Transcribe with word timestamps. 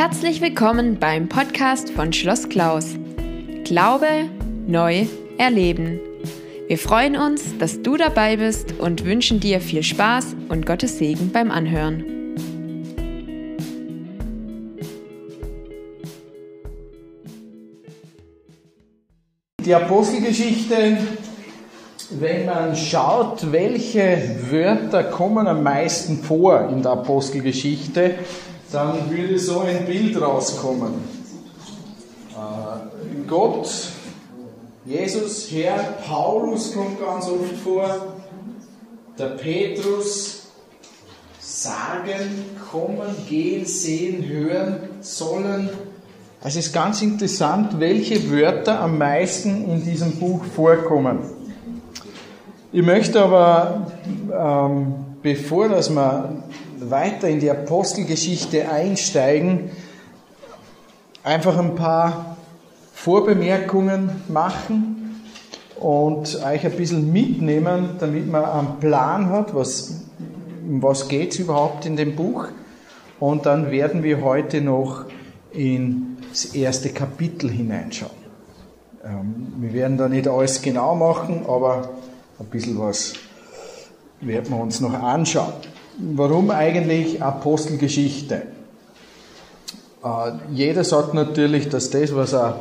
Herzlich 0.00 0.40
willkommen 0.40 0.98
beim 0.98 1.28
Podcast 1.28 1.90
von 1.90 2.10
Schloss 2.14 2.48
Klaus. 2.48 2.96
Glaube 3.64 4.30
neu 4.66 5.04
erleben. 5.36 6.00
Wir 6.68 6.78
freuen 6.78 7.18
uns, 7.18 7.58
dass 7.58 7.82
du 7.82 7.98
dabei 7.98 8.38
bist 8.38 8.72
und 8.78 9.04
wünschen 9.04 9.40
dir 9.40 9.60
viel 9.60 9.82
Spaß 9.82 10.36
und 10.48 10.64
Gottes 10.64 10.96
Segen 10.96 11.30
beim 11.32 11.50
Anhören. 11.50 12.02
Die 19.62 19.74
Apostelgeschichte, 19.74 20.96
wenn 22.12 22.46
man 22.46 22.74
schaut, 22.74 23.52
welche 23.52 24.38
Wörter 24.50 25.04
kommen 25.04 25.46
am 25.46 25.62
meisten 25.62 26.22
vor 26.22 26.70
in 26.70 26.80
der 26.80 26.92
Apostelgeschichte, 26.92 28.14
dann 28.72 29.10
würde 29.10 29.38
so 29.38 29.60
ein 29.60 29.84
Bild 29.86 30.20
rauskommen. 30.20 30.94
Äh, 32.30 33.26
Gott, 33.26 33.68
Jesus, 34.84 35.50
Herr, 35.50 35.78
Paulus 36.06 36.72
kommt 36.74 37.00
ganz 37.00 37.26
oft 37.28 37.56
vor, 37.62 38.14
der 39.18 39.26
Petrus, 39.30 40.48
sagen, 41.38 42.46
kommen, 42.70 43.14
gehen, 43.28 43.66
sehen, 43.66 44.26
hören, 44.26 44.78
sollen. 45.00 45.68
Es 46.42 46.56
ist 46.56 46.72
ganz 46.72 47.02
interessant, 47.02 47.80
welche 47.80 48.30
Wörter 48.30 48.80
am 48.80 48.96
meisten 48.96 49.70
in 49.70 49.84
diesem 49.84 50.12
Buch 50.12 50.42
vorkommen. 50.56 51.18
Ich 52.72 52.82
möchte 52.82 53.20
aber, 53.20 53.92
ähm, 54.32 54.94
bevor 55.22 55.68
dass 55.68 55.90
wir 55.90 56.44
weiter 56.88 57.28
in 57.28 57.40
die 57.40 57.50
Apostelgeschichte 57.50 58.70
einsteigen, 58.70 59.70
einfach 61.22 61.58
ein 61.58 61.74
paar 61.74 62.36
Vorbemerkungen 62.94 64.10
machen 64.28 65.22
und 65.78 66.42
euch 66.44 66.64
ein 66.64 66.72
bisschen 66.72 67.12
mitnehmen, 67.12 67.96
damit 67.98 68.30
man 68.30 68.44
einen 68.44 68.80
Plan 68.80 69.30
hat, 69.30 69.54
was, 69.54 70.02
um 70.66 70.82
was 70.82 71.08
geht 71.08 71.32
es 71.32 71.38
überhaupt 71.38 71.86
in 71.86 71.96
dem 71.96 72.16
Buch. 72.16 72.48
Und 73.18 73.46
dann 73.46 73.70
werden 73.70 74.02
wir 74.02 74.22
heute 74.22 74.60
noch 74.60 75.04
ins 75.52 76.54
erste 76.54 76.90
Kapitel 76.90 77.50
hineinschauen. 77.50 78.12
Ähm, 79.04 79.52
wir 79.58 79.72
werden 79.72 79.96
da 79.96 80.08
nicht 80.08 80.28
alles 80.28 80.62
genau 80.62 80.94
machen, 80.94 81.44
aber 81.46 81.90
ein 82.38 82.46
bisschen 82.46 82.78
was 82.78 83.14
werden 84.20 84.50
wir 84.50 84.60
uns 84.60 84.80
noch 84.80 84.92
anschauen. 84.92 85.52
Warum 86.02 86.50
eigentlich 86.50 87.22
Apostelgeschichte? 87.22 88.42
Äh, 90.02 90.32
jeder 90.50 90.82
sagt 90.82 91.12
natürlich, 91.12 91.68
dass 91.68 91.90
das, 91.90 92.14
was 92.14 92.32
er 92.32 92.60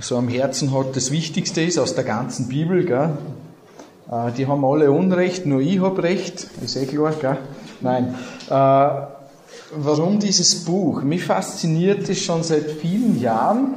so 0.00 0.18
am 0.18 0.28
Herzen 0.28 0.76
hat, 0.76 0.94
das 0.94 1.10
Wichtigste 1.10 1.62
ist 1.62 1.78
aus 1.78 1.94
der 1.94 2.04
ganzen 2.04 2.48
Bibel. 2.48 2.84
Gell? 2.84 3.10
Äh, 4.10 4.32
die 4.32 4.46
haben 4.46 4.66
alle 4.66 4.92
Unrecht, 4.92 5.46
nur 5.46 5.60
ich 5.60 5.80
habe 5.80 6.02
Recht. 6.02 6.46
Ist 6.62 6.76
eh 6.76 6.84
klar, 6.84 7.14
gell? 7.18 7.38
Nein. 7.80 8.14
Äh, 8.50 8.52
warum 9.74 10.18
dieses 10.18 10.66
Buch? 10.66 11.02
Mich 11.02 11.24
fasziniert 11.24 12.06
es 12.10 12.20
schon 12.20 12.42
seit 12.42 12.70
vielen 12.70 13.18
Jahren. 13.18 13.76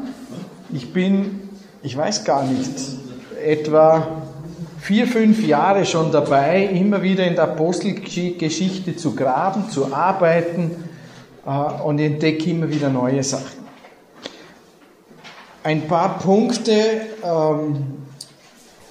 Ich 0.73 0.91
bin, 0.91 1.49
ich 1.81 1.95
weiß 1.95 2.25
gar 2.25 2.43
nicht, 2.43 2.71
etwa 3.41 4.20
vier, 4.81 5.05
fünf 5.05 5.45
Jahre 5.45 5.85
schon 5.85 6.11
dabei, 6.11 6.65
immer 6.65 7.03
wieder 7.03 7.25
in 7.25 7.35
der 7.35 7.43
Apostelgeschichte 7.43 8.95
zu 8.95 9.15
graben, 9.15 9.69
zu 9.69 9.93
arbeiten 9.93 10.71
äh, 11.45 11.49
und 11.83 11.99
entdecke 11.99 12.49
immer 12.49 12.67
wieder 12.69 12.89
neue 12.89 13.23
Sachen. 13.23 13.61
Ein 15.63 15.87
paar 15.87 16.17
Punkte, 16.17 16.73
ähm, 17.23 17.75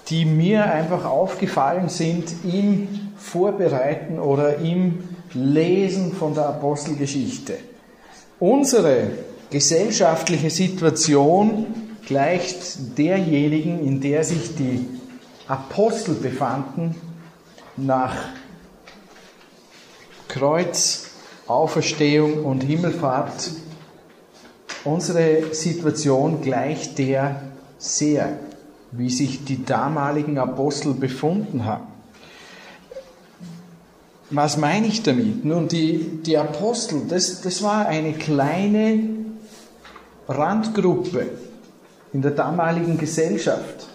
die 0.09 0.25
mir 0.25 0.65
einfach 0.73 1.05
aufgefallen 1.05 1.89
sind 1.89 2.33
im 2.45 2.87
Vorbereiten 3.17 4.21
oder 4.21 4.59
im 4.59 5.03
Lesen 5.35 6.13
von 6.13 6.35
der 6.35 6.47
Apostelgeschichte. 6.47 7.55
Unsere 8.39 9.11
gesellschaftliche 9.51 10.51
Situation 10.51 11.67
gleicht 12.07 12.97
derjenigen, 12.97 13.85
in 13.85 14.01
der 14.01 14.23
sich 14.23 14.55
die 14.55 15.00
Apostel 15.51 16.15
befanden 16.15 16.95
nach 17.77 18.15
Kreuz, 20.29 21.09
Auferstehung 21.49 22.45
und 22.45 22.61
Himmelfahrt. 22.61 23.51
Unsere 24.85 25.53
Situation 25.53 26.41
gleicht 26.41 26.99
der 26.99 27.43
sehr, 27.79 28.39
wie 28.93 29.11
sich 29.11 29.45
die 29.45 29.65
damaligen 29.65 30.39
Apostel 30.39 30.95
befunden 30.95 31.65
haben. 31.65 31.89
Was 34.31 34.57
meine 34.57 34.87
ich 34.87 35.03
damit? 35.03 35.45
Nun, 35.45 35.67
die, 35.67 36.21
die 36.25 36.39
Apostel, 36.39 37.09
das, 37.09 37.41
das 37.41 37.61
war 37.65 37.87
eine 37.87 38.13
kleine 38.13 39.01
Randgruppe 40.29 41.27
in 42.13 42.23
der 42.23 42.31
damaligen 42.31 42.99
Gesellschaft 42.99 43.89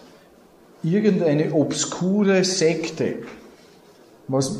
irgendeine 0.85 1.53
obskure 1.53 2.43
Sekte, 2.43 3.15
was 4.27 4.57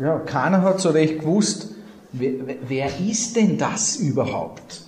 ja, 0.00 0.18
keiner 0.20 0.62
hat 0.62 0.80
so 0.80 0.90
recht 0.90 1.20
gewusst, 1.20 1.70
wer, 2.12 2.32
wer 2.66 3.00
ist 3.00 3.36
denn 3.36 3.58
das 3.58 3.96
überhaupt? 3.96 4.82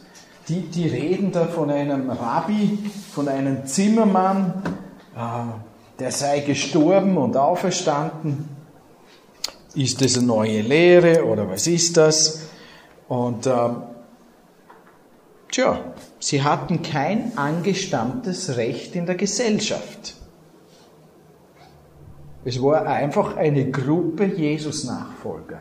Die, 0.49 0.63
die 0.63 0.87
reden 0.87 1.33
da 1.33 1.47
von 1.47 1.71
einem 1.71 2.11
Rabbi, 2.11 2.79
von 3.13 3.29
einem 3.29 3.67
Zimmermann, 3.67 4.63
äh, 5.17 6.01
der 6.01 6.13
sei 6.13 6.41
gestorben 6.41 7.17
und 7.17 7.37
auferstanden. 7.37 8.49
Ist 9.75 10.01
das 10.01 10.17
eine 10.17 10.27
neue 10.27 10.63
Lehre 10.63 11.25
oder 11.25 11.49
was 11.49 11.67
ist 11.67 11.97
das? 11.97 12.49
Und 13.09 13.47
äh, 13.47 13.71
tja, 15.51 15.79
sie 16.19 16.43
hatten 16.43 16.83
kein 16.83 17.37
angestammtes 17.37 18.57
Recht 18.57 18.97
in 18.97 19.07
der 19.07 19.17
Gesellschaft. 19.17 20.15
Es 22.45 22.63
war 22.63 22.87
einfach 22.87 23.37
eine 23.37 23.71
Gruppe 23.71 24.25
Jesus-Nachfolger. 24.25 25.61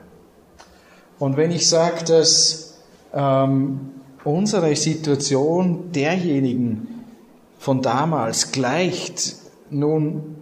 Und 1.18 1.36
wenn 1.36 1.52
ich 1.52 1.68
sage, 1.68 2.06
dass 2.06 2.80
ähm, 3.14 3.92
unsere 4.24 4.76
Situation 4.76 5.92
derjenigen 5.92 7.06
von 7.58 7.82
damals 7.82 8.52
gleicht, 8.52 9.36
nun, 9.70 10.36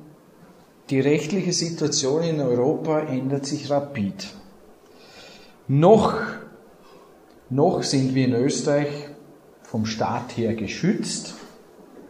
die 0.89 0.99
rechtliche 0.99 1.51
Situation 1.51 2.23
in 2.23 2.39
Europa 2.39 2.99
ändert 2.99 3.45
sich 3.45 3.69
rapid. 3.69 4.27
Noch, 5.67 6.15
noch 7.49 7.83
sind 7.83 8.15
wir 8.15 8.25
in 8.25 8.33
Österreich 8.33 9.09
vom 9.63 9.85
Staat 9.85 10.37
her 10.37 10.53
geschützt. 10.53 11.35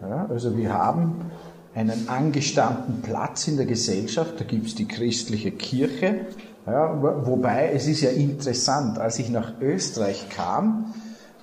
Ja, 0.02 0.28
also 0.30 0.56
wir 0.56 0.74
haben 0.74 1.32
einen 1.78 2.10
angestammten 2.10 3.04
Platz 3.04 3.48
in 3.48 3.58
der 3.58 3.68
Gesellschaft, 3.68 4.40
da 4.40 4.46
gibt 4.46 4.66
es 4.66 4.74
die 4.74 4.88
christliche 4.88 5.52
Kirche. 5.52 6.22
Ja, 6.66 6.92
wobei 7.24 7.70
es 7.72 7.88
ist 7.88 8.02
ja 8.02 8.10
interessant, 8.10 8.98
als 8.98 9.20
ich 9.20 9.30
nach 9.30 9.62
Österreich 9.62 10.28
kam, 10.30 10.94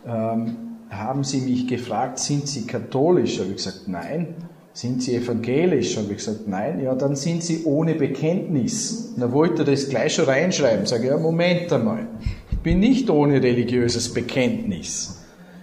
ähm, 0.05 0.56
haben 0.91 1.23
sie 1.23 1.41
mich 1.41 1.69
gefragt, 1.69 2.19
sind 2.19 2.49
Sie 2.49 2.67
katholisch? 2.67 3.39
Habe 3.39 3.50
ich 3.50 3.56
gesagt, 3.56 3.83
nein. 3.87 4.34
Sind 4.73 5.05
Sie 5.05 5.15
evangelisch? 5.15 5.97
Habe 5.97 6.11
ich 6.11 6.17
gesagt, 6.19 6.49
nein. 6.49 6.83
Ja, 6.83 6.97
dann 6.97 7.15
sind 7.15 7.44
Sie 7.44 7.65
ohne 7.65 7.94
Bekenntnis. 7.94 9.15
Dann 9.17 9.33
wollte 9.33 9.62
er 9.62 9.67
das 9.67 9.89
gleich 9.89 10.15
schon 10.15 10.25
reinschreiben. 10.25 10.84
Sage 10.84 11.09
ja, 11.09 11.17
Moment 11.17 11.73
einmal. 11.73 12.09
Ich 12.50 12.59
bin 12.59 12.81
nicht 12.81 13.09
ohne 13.09 13.41
religiöses 13.41 14.12
Bekenntnis. 14.12 15.23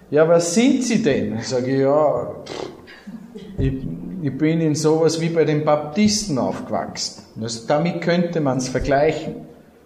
Ja, 0.09 0.27
was 0.27 0.53
sind 0.53 0.83
Sie 0.83 1.03
denn? 1.03 1.39
Sage 1.41 1.81
ja, 1.81 2.35
ich, 3.57 3.73
ich 4.21 4.37
bin 4.37 4.61
in 4.61 4.75
sowas 4.75 5.19
wie 5.19 5.29
bei 5.29 5.45
den 5.45 5.65
Baptisten 5.65 6.37
aufgewachsen. 6.37 7.23
Also 7.41 7.67
damit 7.67 8.01
könnte 8.01 8.39
man 8.39 8.57
es 8.57 8.69
vergleichen. 8.69 9.35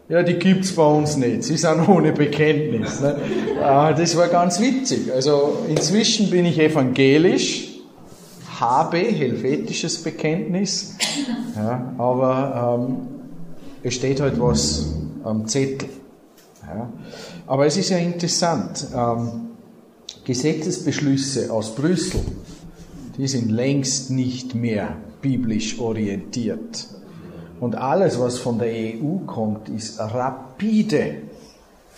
Ja, 0.08 0.22
die 0.22 0.36
gibt's 0.36 0.74
bei 0.74 0.86
uns 0.86 1.18
nicht. 1.18 1.44
Sie 1.44 1.58
sind 1.58 1.88
ohne 1.90 2.12
Bekenntnis. 2.12 3.02
Ne? 3.02 3.18
Ah, 3.62 3.94
das 3.94 4.16
war 4.16 4.28
ganz 4.28 4.60
witzig. 4.60 5.12
Also 5.12 5.60
inzwischen 5.68 6.30
bin 6.30 6.46
ich 6.46 6.60
evangelisch, 6.60 7.80
habe 8.60 8.98
helvetisches 8.98 10.04
Bekenntnis, 10.04 10.96
ja, 11.56 11.94
aber 11.98 12.80
ähm, 12.80 12.98
es 13.84 13.96
steht 13.96 14.22
halt 14.22 14.40
was 14.40 14.94
am 15.24 15.48
Zettel. 15.48 15.90
Ja. 16.68 16.90
Aber 17.48 17.66
es 17.66 17.78
ist 17.78 17.90
ja 17.90 17.98
interessant. 17.98 18.88
Ähm, 18.96 19.42
Gesetzesbeschlüsse 20.24 21.52
aus 21.52 21.76
Brüssel 21.76 22.22
die 23.18 23.28
sind 23.28 23.52
längst 23.52 24.12
nicht 24.12 24.56
mehr 24.56 24.98
biblisch 25.22 25.80
orientiert. 25.80 26.88
Und 27.60 27.76
alles, 27.76 28.20
was 28.20 28.38
von 28.38 28.60
der 28.60 28.72
EU 28.72 29.20
kommt, 29.26 29.70
ist 29.70 30.00
rapide. 30.00 31.22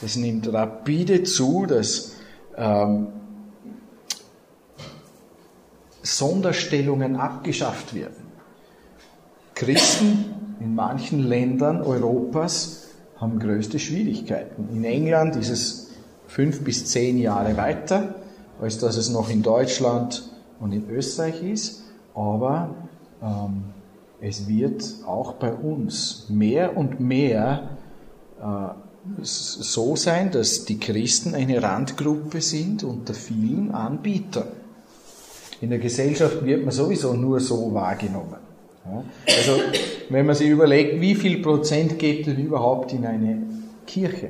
Das 0.01 0.15
nimmt 0.15 0.51
rapide 0.53 1.23
zu, 1.23 1.65
dass 1.65 2.13
ähm, 2.55 3.07
Sonderstellungen 6.03 7.15
abgeschafft 7.15 7.95
werden. 7.95 8.27
Christen 9.55 10.25
in 10.59 10.75
manchen 10.75 11.27
Ländern 11.27 11.81
Europas 11.81 12.87
haben 13.19 13.39
größte 13.39 13.79
Schwierigkeiten. 13.79 14.69
In 14.71 14.83
England 14.83 15.35
ist 15.35 15.49
es 15.49 15.89
fünf 16.27 16.63
bis 16.63 16.85
zehn 16.85 17.17
Jahre 17.17 17.57
weiter, 17.57 18.15
als 18.61 18.77
dass 18.77 18.97
es 18.97 19.09
noch 19.09 19.29
in 19.29 19.41
Deutschland 19.41 20.29
und 20.59 20.71
in 20.71 20.89
Österreich 20.89 21.43
ist. 21.43 21.83
Aber 22.13 22.75
ähm, 23.21 23.63
es 24.19 24.47
wird 24.47 24.83
auch 25.05 25.33
bei 25.33 25.53
uns 25.53 26.25
mehr 26.29 26.75
und 26.75 26.99
mehr 26.99 27.69
äh, 28.41 28.69
so 29.21 29.95
sein, 29.95 30.31
dass 30.31 30.65
die 30.65 30.79
Christen 30.79 31.33
eine 31.33 31.61
Randgruppe 31.61 32.41
sind 32.41 32.83
unter 32.83 33.13
vielen 33.13 33.71
Anbietern. 33.71 34.47
In 35.61 35.69
der 35.69 35.79
Gesellschaft 35.79 36.43
wird 36.45 36.63
man 36.63 36.71
sowieso 36.71 37.13
nur 37.13 37.39
so 37.39 37.73
wahrgenommen. 37.73 38.37
Also, 39.27 39.59
wenn 40.09 40.25
man 40.25 40.35
sich 40.35 40.49
überlegt, 40.49 41.01
wie 41.01 41.15
viel 41.15 41.41
Prozent 41.41 41.99
geht 41.99 42.25
denn 42.25 42.37
überhaupt 42.37 42.93
in 42.93 43.05
eine 43.05 43.41
Kirche? 43.85 44.29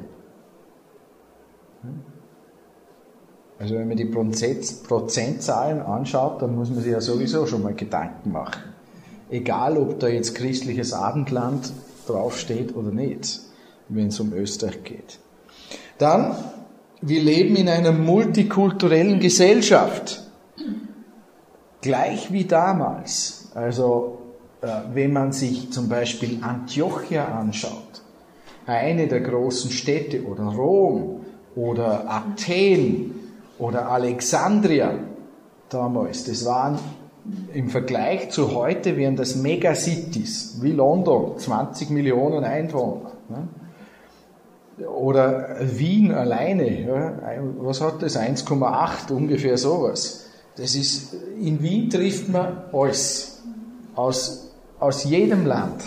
Also, 3.59 3.75
wenn 3.75 3.87
man 3.87 3.97
die 3.97 4.05
Prozentzahlen 4.05 5.81
anschaut, 5.81 6.41
dann 6.41 6.55
muss 6.55 6.69
man 6.69 6.81
sich 6.81 6.91
ja 6.91 7.01
sowieso 7.01 7.47
schon 7.47 7.63
mal 7.63 7.73
Gedanken 7.73 8.31
machen. 8.31 8.61
Egal, 9.29 9.77
ob 9.77 9.99
da 9.99 10.07
jetzt 10.07 10.35
christliches 10.35 10.93
Abendland 10.93 11.71
draufsteht 12.07 12.75
oder 12.75 12.91
nicht, 12.91 13.39
wenn 13.89 14.07
es 14.07 14.19
um 14.19 14.31
Österreich 14.33 14.83
geht. 14.83 15.19
Dann, 15.97 16.35
wir 17.01 17.21
leben 17.21 17.55
in 17.55 17.67
einer 17.67 17.91
multikulturellen 17.91 19.19
Gesellschaft. 19.19 20.23
Gleich 21.81 22.31
wie 22.31 22.45
damals. 22.45 23.49
Also 23.53 24.19
äh, 24.61 24.67
wenn 24.93 25.13
man 25.13 25.31
sich 25.31 25.71
zum 25.71 25.89
Beispiel 25.89 26.39
Antiochia 26.41 27.25
anschaut, 27.25 28.01
eine 28.65 29.07
der 29.07 29.21
großen 29.21 29.71
Städte, 29.71 30.25
oder 30.25 30.43
Rom, 30.43 31.25
oder 31.55 32.09
Athen, 32.09 33.16
oder 33.59 33.89
Alexandria 33.89 34.93
damals, 35.69 36.25
das 36.25 36.45
waren 36.45 36.79
im 37.53 37.69
Vergleich 37.69 38.29
zu 38.29 38.55
heute 38.55 38.95
wären 38.95 39.17
das 39.17 39.35
Megacities, 39.35 40.59
wie 40.61 40.71
London, 40.71 41.37
20 41.37 41.89
Millionen 41.89 42.43
Einwohner. 42.43 43.11
Ne? 43.27 44.87
Oder 44.87 45.57
Wien 45.59 46.13
alleine, 46.13 47.43
was 47.59 47.81
hat 47.81 48.01
das? 48.01 48.15
1,8, 48.17 49.11
ungefähr 49.11 49.57
sowas. 49.57 50.27
Das 50.55 50.75
ist, 50.75 51.15
in 51.41 51.61
Wien 51.61 51.89
trifft 51.89 52.29
man 52.29 52.63
alles. 52.71 53.43
Aus 53.95 54.47
aus 54.79 55.03
jedem 55.03 55.45
Land. 55.45 55.83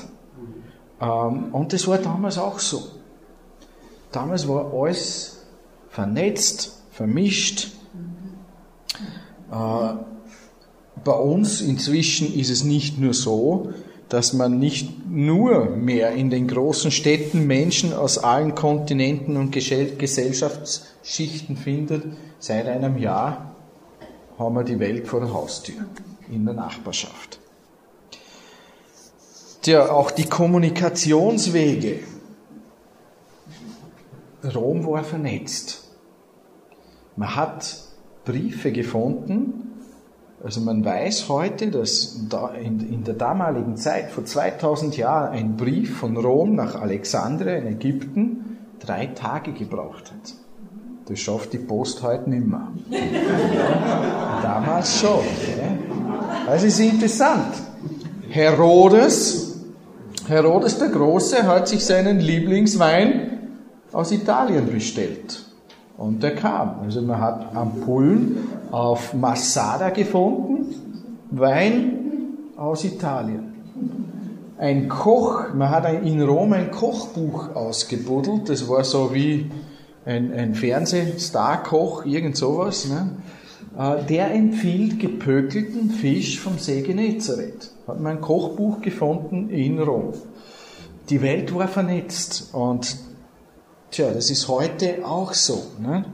Ähm, 1.00 1.46
und 1.52 1.72
das 1.72 1.86
war 1.86 1.98
damals 1.98 2.38
auch 2.38 2.58
so. 2.58 2.82
Damals 4.12 4.48
war 4.48 4.72
alles 4.74 5.42
vernetzt, 5.88 6.79
vermischt. 7.00 7.68
Äh, 9.50 9.94
bei 11.02 11.12
uns 11.12 11.62
inzwischen 11.62 12.38
ist 12.38 12.50
es 12.50 12.62
nicht 12.62 12.98
nur 12.98 13.14
so, 13.14 13.72
dass 14.10 14.34
man 14.34 14.58
nicht 14.58 15.08
nur 15.08 15.70
mehr 15.70 16.10
in 16.10 16.28
den 16.28 16.46
großen 16.46 16.90
Städten 16.90 17.46
Menschen 17.46 17.94
aus 17.94 18.18
allen 18.18 18.54
Kontinenten 18.54 19.38
und 19.38 19.50
Gesellschaftsschichten 19.50 21.56
findet. 21.56 22.04
Seit 22.38 22.66
einem 22.66 22.98
Jahr 22.98 23.54
haben 24.38 24.54
wir 24.54 24.64
die 24.64 24.78
Welt 24.78 25.08
vor 25.08 25.20
der 25.20 25.32
Haustür, 25.32 25.86
in 26.30 26.44
der 26.44 26.52
Nachbarschaft. 26.52 27.40
Tja, 29.62 29.90
auch 29.90 30.10
die 30.10 30.26
Kommunikationswege. 30.26 32.00
Rom 34.54 34.86
war 34.86 35.02
vernetzt. 35.02 35.79
Man 37.16 37.36
hat 37.36 37.76
Briefe 38.24 38.72
gefunden, 38.72 39.66
also 40.42 40.60
man 40.62 40.84
weiß 40.84 41.28
heute, 41.28 41.70
dass 41.70 42.18
in 42.62 43.04
der 43.04 43.14
damaligen 43.14 43.76
Zeit, 43.76 44.10
vor 44.10 44.24
2000 44.24 44.96
Jahren, 44.96 45.32
ein 45.32 45.56
Brief 45.56 45.98
von 45.98 46.16
Rom 46.16 46.54
nach 46.54 46.80
Alexandria 46.80 47.56
in 47.56 47.66
Ägypten 47.66 48.58
drei 48.78 49.06
Tage 49.06 49.52
gebraucht 49.52 50.10
hat. 50.10 50.34
Das 51.06 51.18
schafft 51.18 51.52
die 51.52 51.58
Post 51.58 52.02
heute 52.02 52.30
nicht 52.30 52.46
mehr. 52.46 52.68
Damals 54.42 54.98
schon. 55.00 55.24
Also 56.46 56.66
es 56.66 56.78
ist 56.78 56.92
interessant. 56.92 57.52
Herodes 58.30 59.50
Herodes 60.30 60.78
der 60.78 60.90
Große 60.90 61.42
hat 61.44 61.66
sich 61.66 61.84
seinen 61.84 62.20
Lieblingswein 62.20 63.48
aus 63.92 64.12
Italien 64.12 64.70
bestellt. 64.70 65.44
Und 66.00 66.22
der 66.22 66.34
kam. 66.34 66.80
Also 66.80 67.02
man 67.02 67.20
hat 67.20 67.54
Ampullen 67.54 68.38
auf 68.70 69.12
Massada 69.12 69.90
gefunden, 69.90 70.74
Wein 71.30 71.98
aus 72.56 72.84
Italien. 72.84 73.52
Ein 74.56 74.88
Koch, 74.88 75.52
man 75.52 75.68
hat 75.68 75.84
in 76.02 76.22
Rom 76.22 76.54
ein 76.54 76.70
Kochbuch 76.70 77.54
ausgebuddelt, 77.54 78.48
das 78.48 78.66
war 78.66 78.82
so 78.82 79.12
wie 79.12 79.50
ein, 80.06 80.32
ein 80.32 80.54
Fernsehstar-Koch, 80.54 82.06
irgend 82.06 82.34
sowas. 82.34 82.88
Ne? 82.88 83.10
Äh, 83.78 84.02
der 84.06 84.32
empfiehlt 84.34 85.00
gepökelten 85.00 85.90
Fisch 85.90 86.40
vom 86.40 86.56
See 86.56 86.80
Genezareth 86.80 87.72
hat 87.86 88.00
man 88.00 88.16
ein 88.16 88.20
Kochbuch 88.22 88.80
gefunden 88.80 89.50
in 89.50 89.78
Rom. 89.78 90.14
Die 91.10 91.20
Welt 91.20 91.54
war 91.54 91.68
vernetzt 91.68 92.54
und 92.54 93.09
tja, 93.90 94.10
das 94.10 94.30
ist 94.30 94.48
heute 94.48 95.04
auch 95.04 95.34
so. 95.34 95.62
Ne? 95.80 96.04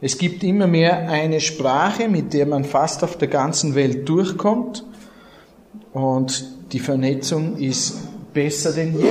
Es 0.00 0.18
gibt 0.18 0.42
immer 0.44 0.66
mehr 0.66 1.08
eine 1.08 1.40
Sprache, 1.40 2.08
mit 2.08 2.34
der 2.34 2.46
man 2.46 2.64
fast 2.64 3.02
auf 3.04 3.16
der 3.16 3.28
ganzen 3.28 3.74
Welt 3.74 4.08
durchkommt 4.08 4.84
und 5.92 6.44
die 6.72 6.80
Vernetzung 6.80 7.56
ist 7.56 7.96
besser 8.32 8.72
denn 8.72 8.98
je. 8.98 9.06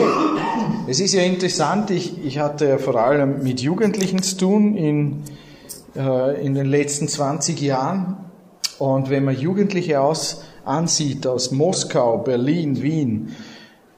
Es 0.87 0.99
ist 0.99 1.13
ja 1.13 1.23
interessant, 1.23 1.89
ich, 1.89 2.23
ich 2.25 2.39
hatte 2.39 2.67
ja 2.67 2.77
vor 2.77 2.95
allem 2.95 3.41
mit 3.41 3.61
Jugendlichen 3.61 4.21
zu 4.21 4.37
tun 4.37 4.75
in, 4.75 5.23
äh, 5.95 6.45
in 6.45 6.53
den 6.53 6.67
letzten 6.67 7.07
20 7.07 7.59
Jahren 7.61 8.17
und 8.79 9.09
wenn 9.09 9.23
man 9.23 9.37
Jugendliche 9.37 10.01
aus 10.01 10.43
ansieht 10.65 11.25
aus 11.25 11.51
Moskau, 11.51 12.19
Berlin, 12.19 12.81
Wien, 12.81 13.35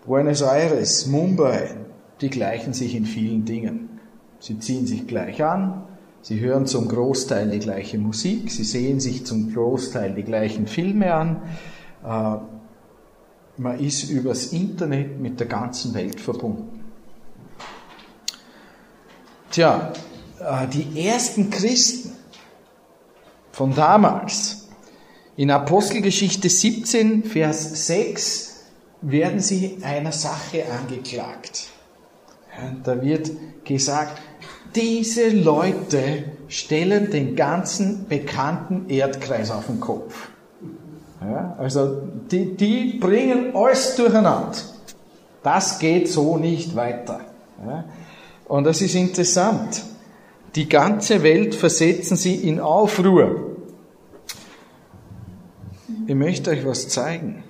Buenos 0.06 0.42
Aires, 0.42 1.08
Mumbai, 1.08 1.76
die 2.22 2.30
gleichen 2.30 2.74
sich 2.74 2.96
in 2.96 3.06
vielen 3.06 3.46
Dingen. 3.46 3.85
Sie 4.40 4.60
ziehen 4.60 4.86
sich 4.86 5.08
gleich 5.08 5.44
an, 5.44 5.84
sie 6.22 6.40
hören 6.40 6.66
zum 6.66 6.88
Großteil 6.88 7.50
die 7.50 7.60
gleiche 7.60 7.98
Musik, 7.98 8.52
sie 8.52 8.64
sehen 8.64 9.00
sich 9.00 9.26
zum 9.26 9.54
Großteil 9.54 10.14
die 10.14 10.24
gleichen 10.24 10.68
Filme 10.68 11.14
an. 11.14 11.42
Äh, 12.04 12.38
man 13.58 13.80
ist 13.80 14.10
übers 14.10 14.48
Internet 14.48 15.20
mit 15.20 15.40
der 15.40 15.48
ganzen 15.48 15.94
Welt 15.94 16.20
verbunden. 16.20 16.84
Tja, 19.52 19.94
äh, 20.40 20.68
die 20.68 21.08
ersten 21.08 21.50
Christen 21.50 22.12
von 23.52 23.74
damals, 23.74 24.68
in 25.38 25.52
Apostelgeschichte 25.52 26.50
17, 26.50 27.24
Vers 27.24 27.88
6 27.88 28.56
werden 29.02 29.40
sie 29.40 29.78
einer 29.82 30.12
Sache 30.12 30.66
angeklagt. 30.72 31.70
Da 32.84 33.02
wird 33.02 33.32
gesagt, 33.64 34.22
diese 34.76 35.30
Leute 35.30 36.26
stellen 36.48 37.10
den 37.10 37.36
ganzen 37.36 38.08
bekannten 38.08 38.90
Erdkreis 38.90 39.52
auf 39.52 39.68
den 39.68 39.80
Kopf. 39.80 40.30
Ja, 41.22 41.56
also 41.58 42.02
die, 42.30 42.56
die 42.56 42.98
bringen 43.00 43.56
alles 43.56 43.96
durcheinander. 43.96 44.52
Das 45.42 45.80
geht 45.80 46.10
so 46.10 46.38
nicht 46.38 46.76
weiter. 46.76 47.22
Ja, 47.66 47.86
und 48.48 48.66
das 48.66 48.82
ist 48.82 48.96
interessant. 48.96 49.84
Die 50.56 50.70
ganze 50.70 51.24
Welt 51.24 51.56
versetzen 51.56 52.18
sie 52.18 52.36
in 52.36 52.60
Aufruhr. 52.60 53.56
Ich 56.08 56.16
möchte 56.16 56.52
euch 56.52 56.66
was 56.66 56.88
zeigen. 56.88 57.45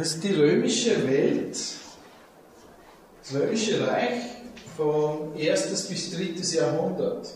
Ist 0.00 0.24
die 0.24 0.32
römische 0.32 1.06
Welt, 1.06 1.52
das 1.52 3.34
römische 3.34 3.86
Reich 3.86 4.22
vom 4.74 5.34
1. 5.34 5.88
bis 5.88 6.16
3. 6.16 6.58
Jahrhundert. 6.58 7.28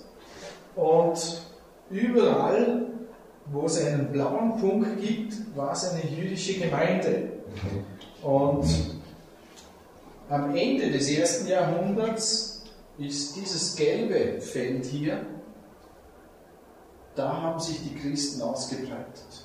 Und 0.74 1.42
überall, 1.90 2.86
wo 3.52 3.66
es 3.66 3.84
einen 3.84 4.10
blauen 4.10 4.58
Punkt 4.58 4.98
gibt, 4.98 5.34
war 5.54 5.72
es 5.72 5.84
eine 5.90 6.10
jüdische 6.10 6.58
Gemeinde. 6.58 7.32
Und 8.22 8.66
am 10.30 10.56
Ende 10.56 10.90
des 10.90 11.10
ersten 11.10 11.48
Jahrhunderts 11.48 12.62
ist 12.96 13.36
dieses 13.36 13.76
gelbe 13.76 14.40
Feld 14.40 14.86
hier, 14.86 15.26
da 17.14 17.42
haben 17.42 17.60
sich 17.60 17.78
die 17.82 17.94
Christen 17.94 18.40
ausgebreitet. 18.40 19.44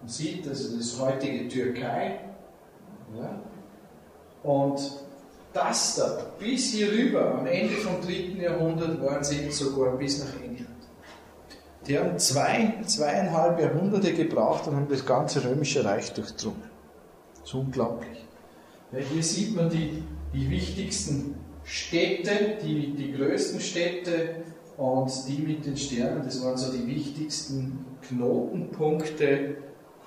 Man 0.00 0.08
sieht, 0.08 0.46
also 0.46 0.76
das 0.76 1.00
heutige 1.00 1.48
Türkei. 1.48 2.20
Ja, 3.18 3.42
und 4.42 4.80
das 5.52 5.96
da, 5.96 6.18
bis 6.38 6.72
hier 6.72 6.90
rüber, 6.90 7.36
am 7.38 7.46
Ende 7.46 7.74
vom 7.74 8.00
dritten 8.00 8.40
Jahrhundert, 8.40 9.00
waren 9.02 9.22
sie 9.22 9.50
sogar 9.50 9.96
bis 9.96 10.18
nach 10.18 10.34
England. 10.42 10.68
Die 11.86 11.98
haben 11.98 12.18
zwei, 12.18 12.74
zweieinhalb 12.86 13.60
Jahrhunderte 13.60 14.14
gebraucht 14.14 14.66
und 14.66 14.76
haben 14.76 14.88
das 14.88 15.04
ganze 15.04 15.44
römische 15.44 15.84
Reich 15.84 16.12
durchdrungen. 16.12 16.62
Das 17.40 17.48
ist 17.50 17.54
unglaublich. 17.54 18.24
Ja, 18.92 18.98
hier 18.98 19.22
sieht 19.22 19.54
man 19.54 19.68
die, 19.68 20.02
die 20.32 20.50
wichtigsten 20.50 21.34
Städte, 21.64 22.58
die, 22.62 22.94
die 22.94 23.12
größten 23.12 23.60
Städte 23.60 24.36
und 24.76 25.10
die 25.28 25.38
mit 25.38 25.66
den 25.66 25.76
Sternen, 25.76 26.22
das 26.24 26.42
waren 26.42 26.56
so 26.56 26.72
die 26.72 26.86
wichtigsten 26.86 27.84
Knotenpunkte 28.08 29.56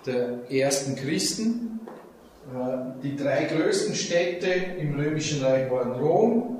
der 0.05 0.51
ersten 0.51 0.95
Christen. 0.95 1.79
Äh, 2.53 3.01
die 3.03 3.15
drei 3.15 3.43
größten 3.43 3.93
Städte 3.93 4.47
im 4.79 4.95
Römischen 4.95 5.43
Reich 5.43 5.69
waren 5.69 5.91
Rom, 5.91 6.59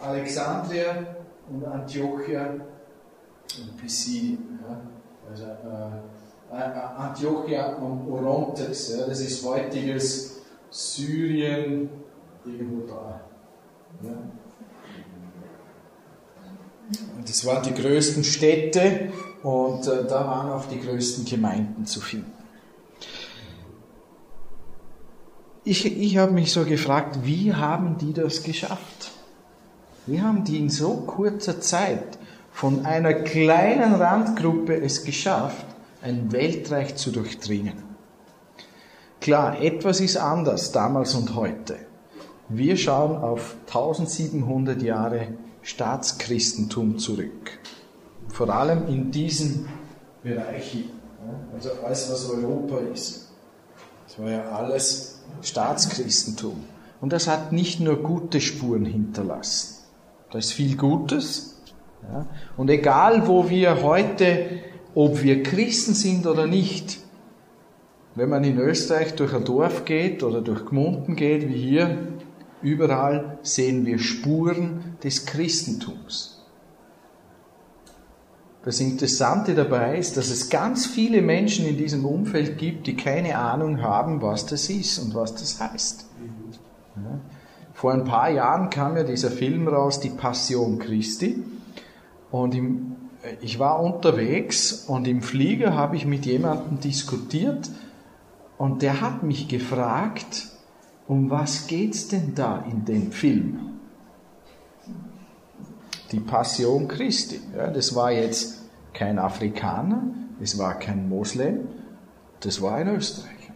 Alexandria 0.00 1.06
und 1.50 1.64
Antiochia 1.64 2.50
und 2.50 3.76
Pisidien. 3.78 4.58
Also 5.30 5.44
äh, 5.44 6.54
äh, 6.54 6.78
Antiochia 6.98 7.76
und 7.76 8.10
Orontes, 8.10 8.94
das 9.06 9.20
ist 9.20 9.44
heutiges 9.44 10.42
Syrien, 10.70 11.88
irgendwo 12.44 12.86
da. 12.86 13.20
Das 17.26 17.46
waren 17.46 17.62
die 17.62 17.74
größten 17.74 18.24
Städte 18.24 19.12
und 19.42 19.86
da 19.86 20.26
waren 20.26 20.50
auch 20.50 20.66
die 20.66 20.80
größten 20.80 21.24
Gemeinden 21.24 21.86
zu 21.86 22.00
finden. 22.00 22.41
Ich, 25.64 25.86
ich 25.86 26.16
habe 26.16 26.32
mich 26.32 26.52
so 26.52 26.64
gefragt, 26.64 27.20
wie 27.24 27.54
haben 27.54 27.98
die 27.98 28.12
das 28.12 28.42
geschafft? 28.42 29.12
Wie 30.06 30.20
haben 30.20 30.44
die 30.44 30.58
in 30.58 30.70
so 30.70 30.94
kurzer 31.06 31.60
Zeit 31.60 32.18
von 32.50 32.84
einer 32.84 33.14
kleinen 33.14 33.94
Randgruppe 33.94 34.80
es 34.80 35.04
geschafft, 35.04 35.64
ein 36.02 36.32
Weltreich 36.32 36.96
zu 36.96 37.12
durchdringen? 37.12 37.84
Klar, 39.20 39.62
etwas 39.62 40.00
ist 40.00 40.16
anders 40.16 40.72
damals 40.72 41.14
und 41.14 41.36
heute. 41.36 41.76
Wir 42.48 42.76
schauen 42.76 43.16
auf 43.16 43.54
1700 43.68 44.82
Jahre 44.82 45.28
Staatschristentum 45.62 46.98
zurück. 46.98 47.58
Vor 48.28 48.50
allem 48.50 48.88
in 48.88 49.12
diesem 49.12 49.68
Bereich 50.24 50.64
hier. 50.72 50.84
Also 51.54 51.70
alles, 51.84 52.10
was 52.10 52.28
Europa 52.28 52.78
ist. 52.92 53.28
Das 54.08 54.18
war 54.18 54.28
ja 54.28 54.42
alles 54.50 55.21
Staatschristentum. 55.40 56.64
Und 57.00 57.12
das 57.12 57.28
hat 57.28 57.52
nicht 57.52 57.80
nur 57.80 58.02
gute 58.02 58.40
Spuren 58.40 58.84
hinterlassen. 58.84 59.84
Da 60.30 60.38
ist 60.38 60.52
viel 60.52 60.76
Gutes. 60.76 61.60
Ja. 62.02 62.26
Und 62.56 62.70
egal, 62.70 63.26
wo 63.26 63.50
wir 63.50 63.82
heute, 63.82 64.60
ob 64.94 65.22
wir 65.22 65.42
Christen 65.42 65.94
sind 65.94 66.26
oder 66.26 66.46
nicht, 66.46 66.98
wenn 68.14 68.28
man 68.28 68.44
in 68.44 68.58
Österreich 68.58 69.14
durch 69.14 69.34
ein 69.34 69.44
Dorf 69.44 69.84
geht 69.84 70.22
oder 70.22 70.42
durch 70.42 70.66
Gmunden 70.66 71.16
geht, 71.16 71.48
wie 71.48 71.58
hier, 71.58 71.98
überall 72.62 73.38
sehen 73.42 73.86
wir 73.86 73.98
Spuren 73.98 74.96
des 75.02 75.26
Christentums. 75.26 76.31
Das 78.64 78.80
Interessante 78.80 79.54
dabei 79.54 79.98
ist, 79.98 80.16
dass 80.16 80.30
es 80.30 80.48
ganz 80.48 80.86
viele 80.86 81.20
Menschen 81.20 81.66
in 81.66 81.76
diesem 81.76 82.04
Umfeld 82.04 82.58
gibt, 82.58 82.86
die 82.86 82.96
keine 82.96 83.36
Ahnung 83.36 83.82
haben, 83.82 84.22
was 84.22 84.46
das 84.46 84.70
ist 84.70 84.98
und 85.00 85.14
was 85.14 85.34
das 85.34 85.60
heißt. 85.60 86.06
Vor 87.74 87.92
ein 87.92 88.04
paar 88.04 88.30
Jahren 88.30 88.70
kam 88.70 88.96
ja 88.96 89.02
dieser 89.02 89.32
Film 89.32 89.66
raus, 89.66 89.98
Die 89.98 90.10
Passion 90.10 90.78
Christi. 90.78 91.42
Und 92.30 92.54
im, 92.54 92.96
ich 93.40 93.58
war 93.58 93.80
unterwegs 93.80 94.84
und 94.86 95.08
im 95.08 95.22
Flieger 95.22 95.74
habe 95.74 95.96
ich 95.96 96.06
mit 96.06 96.24
jemandem 96.24 96.78
diskutiert 96.78 97.68
und 98.58 98.82
der 98.82 99.00
hat 99.00 99.24
mich 99.24 99.48
gefragt, 99.48 100.46
um 101.08 101.30
was 101.30 101.66
geht's 101.66 102.06
denn 102.06 102.36
da 102.36 102.64
in 102.70 102.84
dem 102.84 103.10
Film? 103.10 103.71
Die 106.12 106.20
Passion 106.20 106.88
Christi. 106.88 107.40
Ja, 107.56 107.68
das 107.68 107.94
war 107.94 108.12
jetzt 108.12 108.60
kein 108.92 109.18
Afrikaner, 109.18 110.02
es 110.40 110.58
war 110.58 110.78
kein 110.78 111.08
Moslem, 111.08 111.68
das 112.40 112.60
war 112.60 112.74
ein 112.74 112.88
Österreicher. 112.88 113.54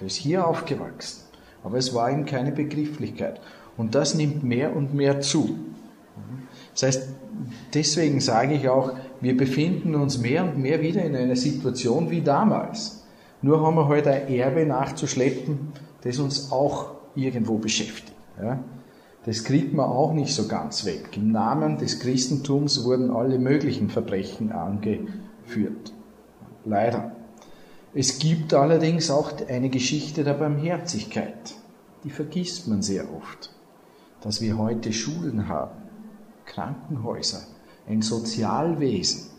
Der 0.00 0.06
ist 0.06 0.16
hier 0.16 0.46
aufgewachsen. 0.46 1.22
Aber 1.62 1.78
es 1.78 1.94
war 1.94 2.10
ihm 2.10 2.26
keine 2.26 2.52
Begrifflichkeit. 2.52 3.40
Und 3.76 3.94
das 3.94 4.14
nimmt 4.14 4.44
mehr 4.44 4.76
und 4.76 4.94
mehr 4.94 5.20
zu. 5.20 5.56
Das 6.72 6.82
heißt, 6.82 7.08
deswegen 7.72 8.20
sage 8.20 8.54
ich 8.54 8.68
auch, 8.68 8.92
wir 9.20 9.36
befinden 9.36 9.94
uns 9.94 10.18
mehr 10.18 10.44
und 10.44 10.58
mehr 10.58 10.80
wieder 10.80 11.02
in 11.02 11.16
einer 11.16 11.36
Situation 11.36 12.10
wie 12.10 12.20
damals. 12.20 13.04
Nur 13.42 13.64
haben 13.64 13.76
wir 13.76 13.88
heute 13.88 14.10
ein 14.10 14.28
Erbe 14.28 14.66
nachzuschleppen, 14.66 15.72
das 16.02 16.18
uns 16.18 16.52
auch 16.52 16.92
irgendwo 17.14 17.58
beschäftigt. 17.58 18.12
Ja? 18.40 18.58
Das 19.26 19.44
kriegt 19.44 19.72
man 19.72 19.86
auch 19.86 20.12
nicht 20.12 20.34
so 20.34 20.48
ganz 20.48 20.84
weg. 20.84 21.16
Im 21.16 21.32
Namen 21.32 21.78
des 21.78 21.98
Christentums 22.00 22.84
wurden 22.84 23.10
alle 23.10 23.38
möglichen 23.38 23.88
Verbrechen 23.88 24.52
angeführt. 24.52 25.92
Leider. 26.64 27.12
Es 27.94 28.18
gibt 28.18 28.52
allerdings 28.52 29.10
auch 29.10 29.32
eine 29.48 29.70
Geschichte 29.70 30.24
der 30.24 30.34
Barmherzigkeit. 30.34 31.54
Die 32.02 32.10
vergisst 32.10 32.68
man 32.68 32.82
sehr 32.82 33.06
oft. 33.14 33.50
Dass 34.20 34.42
wir 34.42 34.58
heute 34.58 34.92
Schulen 34.92 35.48
haben, 35.48 35.82
Krankenhäuser, 36.44 37.42
ein 37.88 38.02
Sozialwesen, 38.02 39.30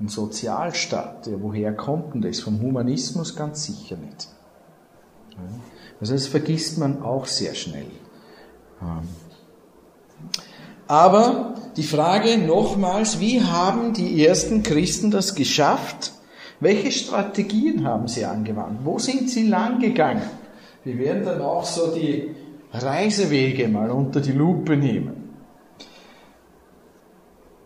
ein 0.00 0.08
Sozialstaat. 0.08 1.28
Ja, 1.28 1.34
woher 1.40 1.72
kommt 1.74 2.14
denn 2.14 2.22
das? 2.22 2.40
Vom 2.40 2.60
Humanismus 2.60 3.36
ganz 3.36 3.64
sicher 3.64 3.96
nicht. 3.96 4.28
Also 6.00 6.14
das 6.14 6.26
vergisst 6.26 6.78
man 6.78 7.02
auch 7.02 7.26
sehr 7.26 7.54
schnell. 7.54 7.86
Aber 10.86 11.54
die 11.76 11.82
Frage 11.82 12.38
nochmals, 12.38 13.18
wie 13.20 13.40
haben 13.40 13.92
die 13.94 14.24
ersten 14.24 14.62
Christen 14.62 15.10
das 15.10 15.34
geschafft? 15.34 16.12
Welche 16.60 16.92
Strategien 16.92 17.84
haben 17.84 18.08
sie 18.08 18.24
angewandt? 18.24 18.80
Wo 18.84 18.98
sind 18.98 19.30
sie 19.30 19.48
lang 19.48 19.80
gegangen? 19.80 20.22
Wir 20.84 20.98
werden 20.98 21.24
dann 21.24 21.40
auch 21.40 21.64
so 21.64 21.94
die 21.94 22.34
Reisewege 22.72 23.68
mal 23.68 23.90
unter 23.90 24.20
die 24.20 24.32
Lupe 24.32 24.76
nehmen. 24.76 25.22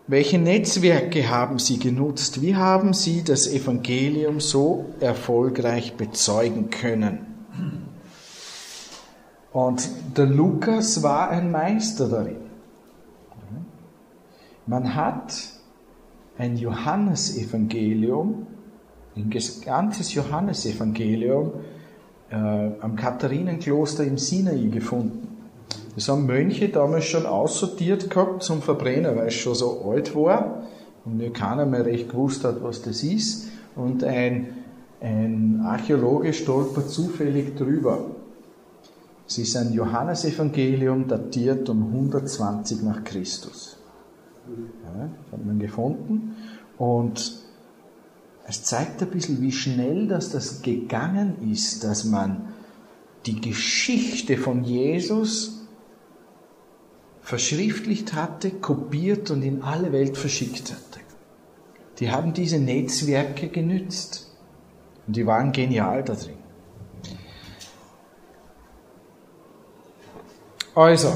Welche 0.08 0.38
Netzwerke 0.38 1.28
haben 1.28 1.58
sie 1.58 1.78
genutzt? 1.78 2.40
Wie 2.40 2.54
haben 2.54 2.92
sie 2.92 3.24
das 3.24 3.48
Evangelium 3.48 4.38
so 4.38 4.86
erfolgreich 5.00 5.94
bezeugen 5.94 6.70
können? 6.70 7.35
Und 9.56 9.88
der 10.18 10.26
Lukas 10.26 11.02
war 11.02 11.30
ein 11.30 11.50
Meister 11.50 12.08
darin. 12.08 12.36
Man 14.66 14.94
hat 14.94 15.32
ein 16.36 16.58
Johannesevangelium, 16.58 18.46
ein 19.16 19.30
ganzes 19.64 20.12
Johannesevangelium 20.12 21.52
äh, 22.28 22.36
am 22.36 22.96
Katharinenkloster 22.96 24.04
im 24.04 24.18
Sinai 24.18 24.68
gefunden. 24.70 25.26
Das 25.94 26.10
haben 26.10 26.26
Mönche 26.26 26.68
damals 26.68 27.06
schon 27.06 27.24
aussortiert 27.24 28.10
gehabt 28.10 28.42
zum 28.42 28.60
Verbrenner, 28.60 29.16
weil 29.16 29.28
es 29.28 29.34
schon 29.36 29.54
so 29.54 29.90
alt 29.90 30.14
war 30.14 30.64
und 31.06 31.16
nur 31.16 31.32
keiner 31.32 31.64
mehr 31.64 31.86
recht 31.86 32.10
gewusst 32.10 32.44
hat, 32.44 32.62
was 32.62 32.82
das 32.82 33.02
ist. 33.02 33.48
Und 33.74 34.04
ein, 34.04 34.48
ein 35.00 35.62
Archäologe 35.64 36.34
stolpert 36.34 36.90
zufällig 36.90 37.56
drüber. 37.56 38.15
Es 39.26 39.38
ist 39.38 39.56
ein 39.56 39.72
Johannesevangelium 39.72 41.08
datiert 41.08 41.68
um 41.68 41.86
120 41.86 42.82
nach 42.82 43.02
Christus. 43.02 43.76
Ja, 44.84 45.08
hat 45.32 45.44
man 45.44 45.58
gefunden. 45.58 46.36
Und 46.78 47.44
es 48.46 48.62
zeigt 48.62 49.02
ein 49.02 49.10
bisschen, 49.10 49.40
wie 49.40 49.50
schnell 49.50 50.06
dass 50.06 50.30
das 50.30 50.62
gegangen 50.62 51.50
ist, 51.50 51.82
dass 51.82 52.04
man 52.04 52.52
die 53.26 53.40
Geschichte 53.40 54.36
von 54.36 54.62
Jesus 54.62 55.66
verschriftlicht 57.22 58.14
hatte, 58.14 58.52
kopiert 58.52 59.32
und 59.32 59.42
in 59.42 59.62
alle 59.62 59.90
Welt 59.90 60.16
verschickt 60.16 60.70
hatte. 60.70 61.00
Die 61.98 62.12
haben 62.12 62.32
diese 62.32 62.60
Netzwerke 62.60 63.48
genützt 63.48 64.30
und 65.08 65.16
die 65.16 65.26
waren 65.26 65.50
genial 65.50 66.04
da 66.04 66.14
drin. 66.14 66.45
Also, 70.76 71.10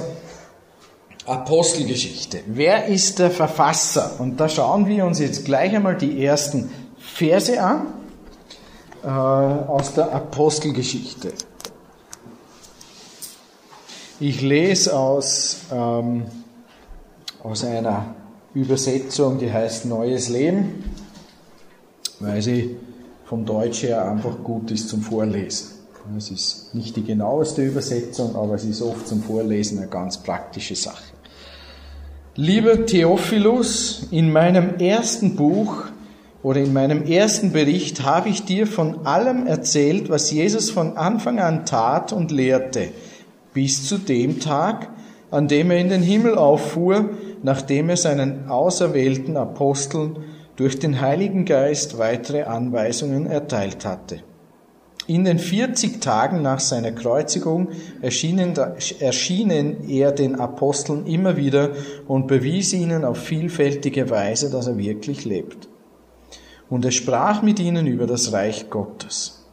Apostelgeschichte. 1.27 2.41
Wer 2.47 2.87
ist 2.87 3.19
der 3.19 3.31
Verfasser? 3.31 4.19
Und 4.19 4.41
da 4.41 4.49
schauen 4.49 4.87
wir 4.87 5.05
uns 5.05 5.19
jetzt 5.19 5.45
gleich 5.45 5.77
einmal 5.77 5.99
die 5.99 6.25
ersten 6.25 6.71
Verse 6.99 7.63
an 7.63 7.89
äh, 9.05 9.07
aus 9.07 9.93
der 9.93 10.13
Apostelgeschichte. 10.13 11.35
Ich 14.19 14.41
lese 14.41 14.99
aus, 14.99 15.59
ähm, 15.71 16.25
aus 17.43 17.63
einer 17.63 18.15
Übersetzung, 18.55 19.39
die 19.39 19.53
heißt 19.53 19.85
Neues 19.85 20.31
Leben, 20.31 20.85
weil 22.19 22.41
sie 22.41 22.79
vom 23.27 23.45
Deutsch 23.45 23.83
her 23.83 24.11
einfach 24.11 24.43
gut 24.43 24.71
ist 24.71 24.89
zum 24.89 25.03
Vorlesen. 25.03 25.80
Es 26.17 26.31
ist 26.31 26.75
nicht 26.75 26.97
die 26.97 27.05
genaueste 27.05 27.63
Übersetzung, 27.63 28.35
aber 28.35 28.55
es 28.55 28.65
ist 28.65 28.83
oft 28.83 29.07
zum 29.07 29.23
Vorlesen 29.23 29.79
eine 29.79 29.89
ganz 29.89 30.19
praktische 30.19 30.75
Sache. 30.75 31.05
Lieber 32.35 32.87
Theophilus, 32.87 34.07
in 34.11 34.33
meinem 34.33 34.77
ersten 34.79 35.37
Buch 35.37 35.85
oder 36.43 36.61
in 36.61 36.73
meinem 36.73 37.05
ersten 37.05 37.53
Bericht 37.53 38.03
habe 38.05 38.29
ich 38.29 38.45
dir 38.45 38.67
von 38.67 39.07
allem 39.07 39.47
erzählt, 39.47 40.09
was 40.09 40.31
Jesus 40.31 40.71
von 40.71 40.97
Anfang 40.97 41.39
an 41.39 41.67
tat 41.67 42.13
und 42.13 42.31
lehrte 42.31 42.89
bis 43.53 43.87
zu 43.87 43.99
dem 43.99 44.41
Tag, 44.41 44.89
an 45.31 45.49
dem 45.49 45.71
er 45.71 45.79
in 45.79 45.89
den 45.89 46.03
Himmel 46.03 46.37
auffuhr, 46.37 47.11
nachdem 47.43 47.89
er 47.89 47.97
seinen 47.97 48.49
auserwählten 48.49 49.37
Aposteln 49.37 50.17
durch 50.57 50.79
den 50.79 51.01
Heiligen 51.01 51.45
Geist 51.45 51.99
weitere 51.99 52.43
Anweisungen 52.43 53.27
erteilt 53.27 53.85
hatte. 53.85 54.23
In 55.07 55.25
den 55.25 55.39
40 55.39 56.01
Tagen 56.01 56.43
nach 56.43 56.61
seiner 56.61 56.93
Kreuzigung 56.93 57.71
erschienen, 58.01 58.55
erschienen 59.01 59.89
er 59.89 60.13
den 60.13 60.37
Aposteln 60.37 61.07
immer 61.07 61.37
wieder 61.37 61.71
und 62.07 62.27
bewies 62.27 62.73
ihnen 62.73 63.05
auf 63.05 63.19
vielfältige 63.19 64.11
Weise, 64.11 64.51
dass 64.51 64.67
er 64.67 64.79
wirklich 64.79 65.25
lebt. 65.25 65.69
Und 66.69 66.85
er 66.85 66.93
sprach 66.93 67.43
mit 67.43 67.59
ihnen 67.59 67.87
über 67.87 68.07
das 68.07 68.33
Reich 68.33 68.71
Gottes. 68.71 69.45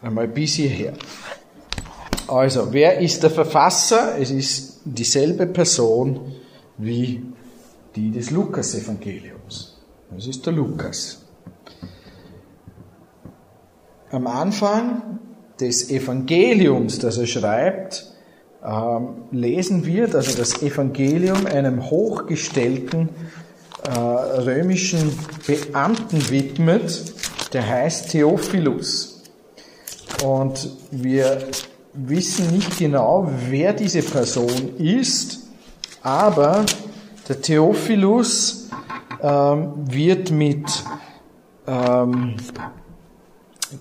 Einmal 0.00 0.28
bis 0.28 0.54
hierher. 0.54 0.94
Also, 2.28 2.72
wer 2.72 3.00
ist 3.00 3.22
der 3.22 3.30
Verfasser? 3.30 4.18
Es 4.18 4.30
ist 4.30 4.80
dieselbe 4.84 5.46
Person 5.46 6.32
wie 6.78 7.22
die 7.94 8.10
des 8.10 8.30
Lukas-Evangeliums. 8.30 9.78
Das 10.10 10.26
ist 10.26 10.44
der 10.46 10.52
Lukas. 10.52 11.25
Am 14.16 14.26
Anfang 14.26 15.18
des 15.60 15.90
Evangeliums, 15.90 16.98
das 17.00 17.18
er 17.18 17.26
schreibt, 17.26 18.06
ähm, 18.64 19.24
lesen 19.30 19.84
wir, 19.84 20.08
dass 20.08 20.28
er 20.28 20.36
das 20.36 20.62
Evangelium 20.62 21.44
einem 21.44 21.90
hochgestellten 21.90 23.10
äh, 23.84 23.90
römischen 23.90 25.12
Beamten 25.46 26.30
widmet, 26.30 27.12
der 27.52 27.68
heißt 27.68 28.12
Theophilus. 28.12 29.22
Und 30.24 30.70
wir 30.90 31.48
wissen 31.92 32.52
nicht 32.52 32.78
genau, 32.78 33.30
wer 33.50 33.74
diese 33.74 34.00
Person 34.00 34.78
ist, 34.78 35.40
aber 36.00 36.64
der 37.28 37.42
Theophilus 37.42 38.70
ähm, 39.20 39.74
wird 39.90 40.30
mit 40.30 40.64
ähm, 41.66 42.36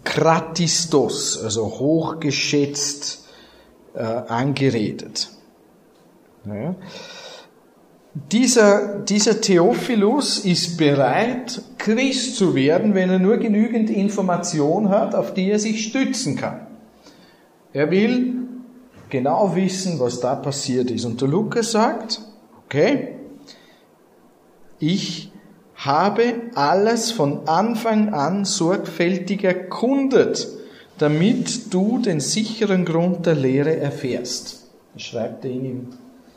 Kratistos, 0.03 1.41
also 1.43 1.65
hochgeschätzt, 1.65 3.25
äh, 3.93 4.01
angeredet. 4.01 5.29
Ja. 6.45 6.75
Dieser, 8.31 8.99
dieser 8.99 9.41
Theophilus 9.41 10.39
ist 10.39 10.77
bereit, 10.77 11.61
Christ 11.77 12.37
zu 12.37 12.55
werden, 12.55 12.93
wenn 12.93 13.09
er 13.09 13.19
nur 13.19 13.37
genügend 13.37 13.89
Information 13.89 14.89
hat, 14.89 15.13
auf 15.15 15.33
die 15.33 15.49
er 15.49 15.59
sich 15.59 15.85
stützen 15.85 16.37
kann. 16.37 16.65
Er 17.73 17.91
will 17.91 18.35
genau 19.09 19.53
wissen, 19.55 19.99
was 19.99 20.21
da 20.21 20.35
passiert 20.35 20.91
ist. 20.91 21.03
Und 21.03 21.19
der 21.19 21.27
Lukas 21.27 21.71
sagt, 21.71 22.21
okay, 22.65 23.15
ich 24.79 25.31
habe 25.85 26.33
alles 26.55 27.11
von 27.11 27.47
Anfang 27.47 28.13
an 28.13 28.45
sorgfältig 28.45 29.43
erkundet, 29.43 30.47
damit 30.97 31.73
du 31.73 31.99
den 31.99 32.19
sicheren 32.19 32.85
Grund 32.85 33.25
der 33.25 33.35
Lehre 33.35 33.75
erfährst. 33.77 34.67
Das 34.93 35.03
schreibt 35.03 35.45
er 35.45 35.51
ihn 35.51 35.65
im 35.65 35.87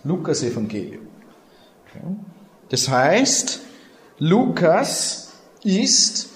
Lukas-Evangelium. 0.04 1.06
Das 2.68 2.88
heißt, 2.88 3.60
Lukas 4.18 5.32
ist, 5.64 6.30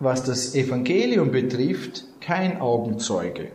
was 0.00 0.24
das 0.24 0.54
Evangelium 0.54 1.30
betrifft, 1.30 2.04
kein 2.20 2.60
Augenzeuge 2.60 3.50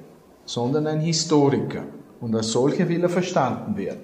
sondern 0.49 0.87
ein 0.87 0.99
Historiker. 0.99 1.83
Und 2.19 2.35
als 2.35 2.51
solcher 2.51 2.89
will 2.89 3.03
er 3.03 3.09
verstanden 3.09 3.77
werden. 3.77 4.01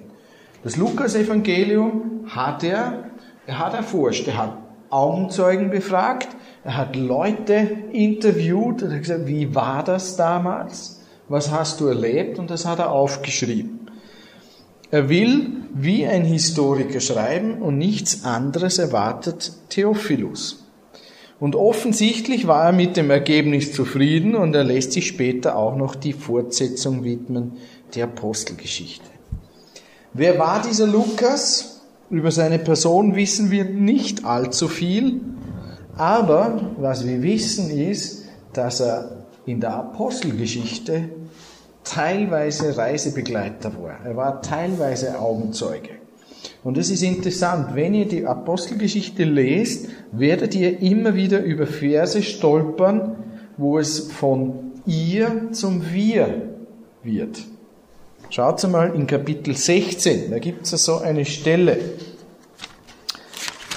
Das 0.62 0.76
Lukas-Evangelium 0.76 2.24
hat 2.28 2.62
er, 2.62 3.05
er 3.46 3.58
hat 3.58 3.74
erforscht, 3.74 4.26
er 4.28 4.36
hat 4.36 4.58
Augenzeugen 4.90 5.70
befragt, 5.70 6.28
er 6.64 6.76
hat 6.76 6.96
Leute 6.96 7.54
interviewt, 7.92 8.82
er 8.82 8.92
hat 8.92 9.00
gesagt, 9.00 9.26
wie 9.26 9.54
war 9.54 9.84
das 9.84 10.16
damals? 10.16 11.00
Was 11.28 11.50
hast 11.50 11.80
du 11.80 11.86
erlebt? 11.86 12.38
Und 12.38 12.50
das 12.50 12.66
hat 12.66 12.78
er 12.78 12.92
aufgeschrieben. 12.92 13.90
Er 14.90 15.08
will 15.08 15.48
wie 15.74 16.06
ein 16.06 16.24
Historiker 16.24 17.00
schreiben 17.00 17.60
und 17.60 17.78
nichts 17.78 18.24
anderes 18.24 18.78
erwartet 18.78 19.52
Theophilus. 19.68 20.64
Und 21.38 21.54
offensichtlich 21.54 22.46
war 22.46 22.66
er 22.66 22.72
mit 22.72 22.96
dem 22.96 23.10
Ergebnis 23.10 23.72
zufrieden 23.72 24.34
und 24.34 24.54
er 24.54 24.64
lässt 24.64 24.92
sich 24.92 25.06
später 25.06 25.56
auch 25.56 25.76
noch 25.76 25.94
die 25.94 26.14
Fortsetzung 26.14 27.04
widmen 27.04 27.54
der 27.94 28.04
Apostelgeschichte. 28.04 29.10
Wer 30.14 30.38
war 30.38 30.62
dieser 30.62 30.86
Lukas? 30.86 31.75
Über 32.08 32.30
seine 32.30 32.58
Person 32.60 33.16
wissen 33.16 33.50
wir 33.50 33.64
nicht 33.64 34.24
allzu 34.24 34.68
viel, 34.68 35.20
aber 35.96 36.70
was 36.78 37.06
wir 37.06 37.22
wissen 37.22 37.70
ist, 37.70 38.26
dass 38.52 38.80
er 38.80 39.24
in 39.44 39.60
der 39.60 39.74
Apostelgeschichte 39.74 41.08
teilweise 41.82 42.76
Reisebegleiter 42.76 43.72
war. 43.80 44.04
Er 44.04 44.16
war 44.16 44.42
teilweise 44.42 45.18
Augenzeuge. 45.18 45.90
Und 46.62 46.78
es 46.78 46.90
ist 46.90 47.02
interessant, 47.02 47.74
wenn 47.74 47.94
ihr 47.94 48.06
die 48.06 48.26
Apostelgeschichte 48.26 49.24
lest, 49.24 49.88
werdet 50.12 50.54
ihr 50.54 50.80
immer 50.80 51.14
wieder 51.14 51.42
über 51.42 51.66
Verse 51.66 52.22
stolpern, 52.22 53.16
wo 53.56 53.78
es 53.78 54.12
von 54.12 54.72
ihr 54.86 55.48
zum 55.52 55.92
wir 55.92 56.50
wird. 57.02 57.38
Schaut 58.28 58.62
mal 58.64 58.92
in 58.94 59.06
Kapitel 59.06 59.56
16, 59.56 60.30
da 60.30 60.38
gibt 60.38 60.70
es 60.70 60.84
so 60.84 60.98
eine 60.98 61.24
Stelle. 61.24 61.78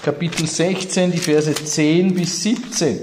Kapitel 0.04 0.48
16, 0.48 1.12
die 1.12 1.18
Verse 1.18 1.54
10 1.54 2.16
bis 2.16 2.44
17. 2.44 3.00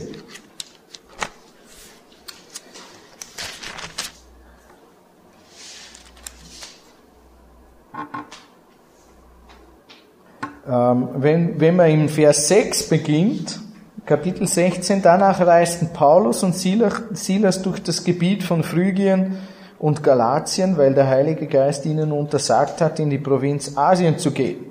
Ähm, 10.68 11.08
wenn, 11.16 11.60
wenn 11.60 11.76
man 11.76 11.90
im 11.90 12.08
Vers 12.08 12.48
6 12.48 12.88
beginnt, 12.88 13.60
Kapitel 14.04 14.48
16, 14.48 15.00
danach 15.00 15.40
reisten 15.40 15.92
Paulus 15.92 16.42
und 16.42 16.56
Silas 16.56 17.62
durch 17.62 17.82
das 17.82 18.02
Gebiet 18.02 18.42
von 18.42 18.64
Phrygien 18.64 19.38
und 19.78 20.02
Galatien, 20.02 20.76
weil 20.76 20.94
der 20.94 21.08
Heilige 21.08 21.46
Geist 21.46 21.86
ihnen 21.86 22.12
untersagt 22.12 22.80
hat, 22.80 22.98
in 22.98 23.10
die 23.10 23.18
Provinz 23.18 23.76
Asien 23.76 24.18
zu 24.18 24.30
gehen. 24.30 24.64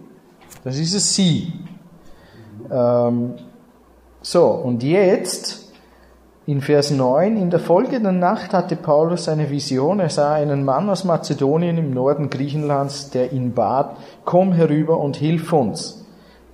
Das 0.63 0.77
ist 0.77 0.95
es 0.95 1.13
sie. 1.13 1.53
Ähm, 2.71 3.35
so, 4.21 4.47
und 4.47 4.81
jetzt 4.81 5.71
in 6.47 6.61
Vers 6.61 6.91
9, 6.91 7.37
in 7.37 7.49
der 7.49 7.59
folgenden 7.59 8.19
Nacht 8.19 8.53
hatte 8.53 8.75
Paulus 8.75 9.27
eine 9.29 9.49
Vision. 9.49 9.99
Er 9.99 10.09
sah 10.09 10.33
einen 10.33 10.63
Mann 10.63 10.89
aus 10.89 11.03
Mazedonien 11.03 11.77
im 11.77 11.91
Norden 11.91 12.29
Griechenlands, 12.29 13.09
der 13.11 13.31
ihn 13.31 13.53
bat, 13.53 13.97
komm 14.25 14.53
herüber 14.53 14.99
und 14.99 15.15
hilf 15.15 15.53
uns. 15.53 16.05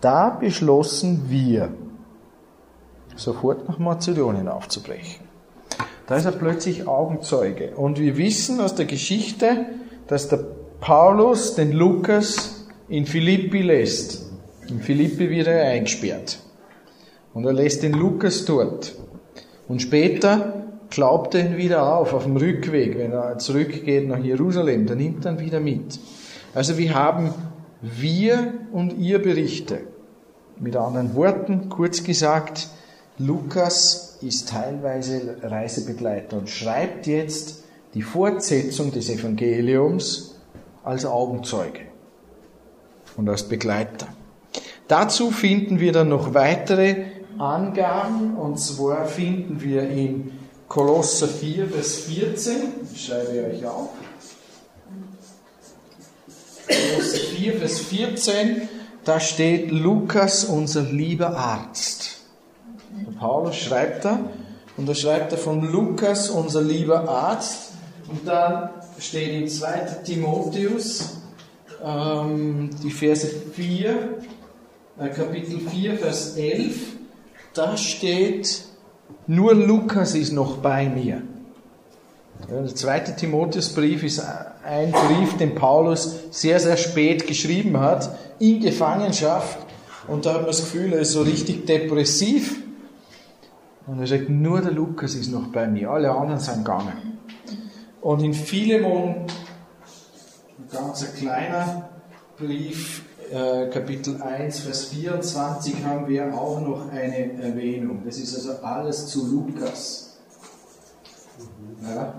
Da 0.02 0.30
beschlossen 0.30 1.26
wir, 1.30 1.70
sofort 3.16 3.68
nach 3.70 3.80
Mazedonien 3.80 4.48
aufzubrechen. 4.48 5.21
Da 6.12 6.18
ist 6.18 6.26
er 6.26 6.34
plötzlich 6.34 6.90
Augenzeuge. 6.90 7.70
Und 7.78 7.98
wir 7.98 8.18
wissen 8.18 8.60
aus 8.60 8.76
der 8.76 8.86
Geschichte, 8.86 9.68
dass 10.08 10.28
der 10.28 10.46
Paulus 10.82 11.56
den 11.56 11.72
Lukas 11.72 12.66
in 12.90 13.06
Philippi 13.06 13.62
lässt. 13.62 14.30
In 14.68 14.82
Philippi 14.82 15.30
wird 15.30 15.48
er 15.48 15.64
eingesperrt. 15.64 16.40
Und 17.34 17.46
er 17.46 17.54
lässt 17.54 17.84
den 17.84 17.94
Lukas 17.94 18.44
dort. 18.44 18.94
Und 19.70 19.82
später 19.82 20.66
glaubt 20.90 21.34
er 21.34 21.46
ihn 21.46 21.56
wieder 21.56 21.96
auf, 21.96 22.14
auf 22.14 22.26
dem 22.26 22.36
Rückweg, 22.36 22.98
wenn 22.98 23.14
er 23.14 23.38
zurückgeht 23.38 24.06
nach 24.10 24.20
Jerusalem, 24.20 24.88
dann 24.88 24.98
nimmt 24.98 25.26
ihn 25.26 25.40
wieder 25.40 25.62
mit. 25.62 25.98
Also 26.54 26.78
wir 26.78 26.94
haben 26.94 27.34
wir 27.82 28.54
und 28.74 28.98
ihr 28.98 29.22
Berichte. 29.22 29.80
Mit 30.60 30.76
anderen 30.76 31.16
Worten, 31.16 31.70
kurz 31.70 32.04
gesagt, 32.04 32.68
Lukas 33.18 34.18
ist 34.22 34.50
teilweise 34.50 35.38
Reisebegleiter 35.42 36.38
und 36.38 36.50
schreibt 36.50 37.08
jetzt 37.08 37.64
die 37.94 38.02
Fortsetzung 38.02 38.92
des 38.92 39.10
Evangeliums 39.10 40.36
als 40.84 41.06
Augenzeuge 41.06 41.82
und 43.18 43.30
als 43.30 43.44
Begleiter. 43.44 44.08
Dazu 44.88 45.32
finden 45.32 45.80
wir 45.80 45.92
dann 45.92 46.10
noch 46.10 46.34
weitere 46.34 47.06
Angaben, 47.38 48.36
und 48.36 48.60
zwar 48.60 49.06
finden 49.06 49.62
wir 49.62 49.88
in 49.90 50.32
Kolosser 50.68 51.28
4, 51.28 51.68
Vers 51.68 51.96
14, 52.02 52.56
ich 52.94 53.06
schreibe 53.06 53.32
ich 53.34 53.58
euch 53.58 53.66
auf. 53.66 53.90
Kolosser 56.68 57.18
4, 57.36 57.54
Vers 57.60 57.80
14, 57.80 58.70
da 59.04 59.20
steht 59.20 59.72
Lukas, 59.72 60.46
unser 60.46 60.84
lieber 60.84 61.36
Arzt. 61.36 62.21
Der 63.08 63.20
Paulus 63.20 63.56
schreibt 63.56 64.06
da, 64.06 64.20
und 64.78 64.88
da 64.88 64.96
schreibt 64.96 65.32
er 65.32 65.38
von 65.38 65.70
Lukas, 65.72 66.30
unser 66.30 66.62
lieber 66.62 67.08
Arzt, 67.10 67.74
und 68.10 68.28
dann 68.28 68.70
steht 69.00 69.34
in 69.34 69.48
2. 69.48 70.02
Timotheus, 70.04 71.18
ähm, 71.84 72.70
die 72.84 72.92
Verse 72.92 73.28
4, 73.28 74.20
äh, 75.00 75.10
Kapitel 75.10 75.60
4, 75.60 75.98
Vers 75.98 76.36
11, 76.36 76.76
da 77.54 77.76
steht, 77.78 78.64
nur 79.28 79.54
Lukas 79.54 80.16
ist 80.16 80.32
noch 80.32 80.58
bei 80.58 80.88
mir. 80.88 81.22
Der 82.50 82.66
zweite 82.76 83.16
Timotheusbrief 83.16 84.04
ist 84.04 84.22
ein 84.64 84.92
Brief, 84.92 85.38
den 85.38 85.56
Paulus 85.56 86.16
sehr, 86.32 86.60
sehr 86.60 86.78
spät 86.78 87.28
geschrieben 87.28 87.80
hat, 87.80 88.18
in 88.40 88.62
Gefangenschaft. 88.62 89.60
Und 90.08 90.26
da 90.26 90.32
hat 90.32 90.42
man 90.42 90.48
das 90.48 90.62
Gefühl, 90.62 90.94
er 90.94 91.00
ist 91.00 91.12
so 91.12 91.22
richtig 91.22 91.66
depressiv. 91.66 92.58
Und 93.92 94.00
er 94.00 94.08
sagt, 94.08 94.30
nur 94.30 94.62
der 94.62 94.72
Lukas 94.72 95.16
ist 95.16 95.34
noch 95.34 95.48
bei 95.48 95.68
mir, 95.68 95.90
alle 95.90 96.12
anderen 96.12 96.40
sind 96.40 96.64
gegangen. 96.64 97.20
Und 98.00 98.24
in 98.24 98.34
Philemon, 98.34 99.26
ein 100.58 100.68
ganz 100.72 101.14
kleiner 101.14 101.90
Brief, 102.38 103.04
äh, 103.30 103.68
Kapitel 103.68 104.22
1, 104.22 104.60
Vers 104.62 104.86
24 104.86 105.84
haben 105.84 106.08
wir 106.08 106.34
auch 106.34 106.62
noch 106.62 106.90
eine 106.90 107.34
Erwähnung. 107.34 108.04
Das 108.06 108.18
ist 108.18 108.34
also 108.34 108.64
alles 108.64 109.08
zu 109.08 109.30
Lukas. 109.30 110.18
Ja. 111.84 112.14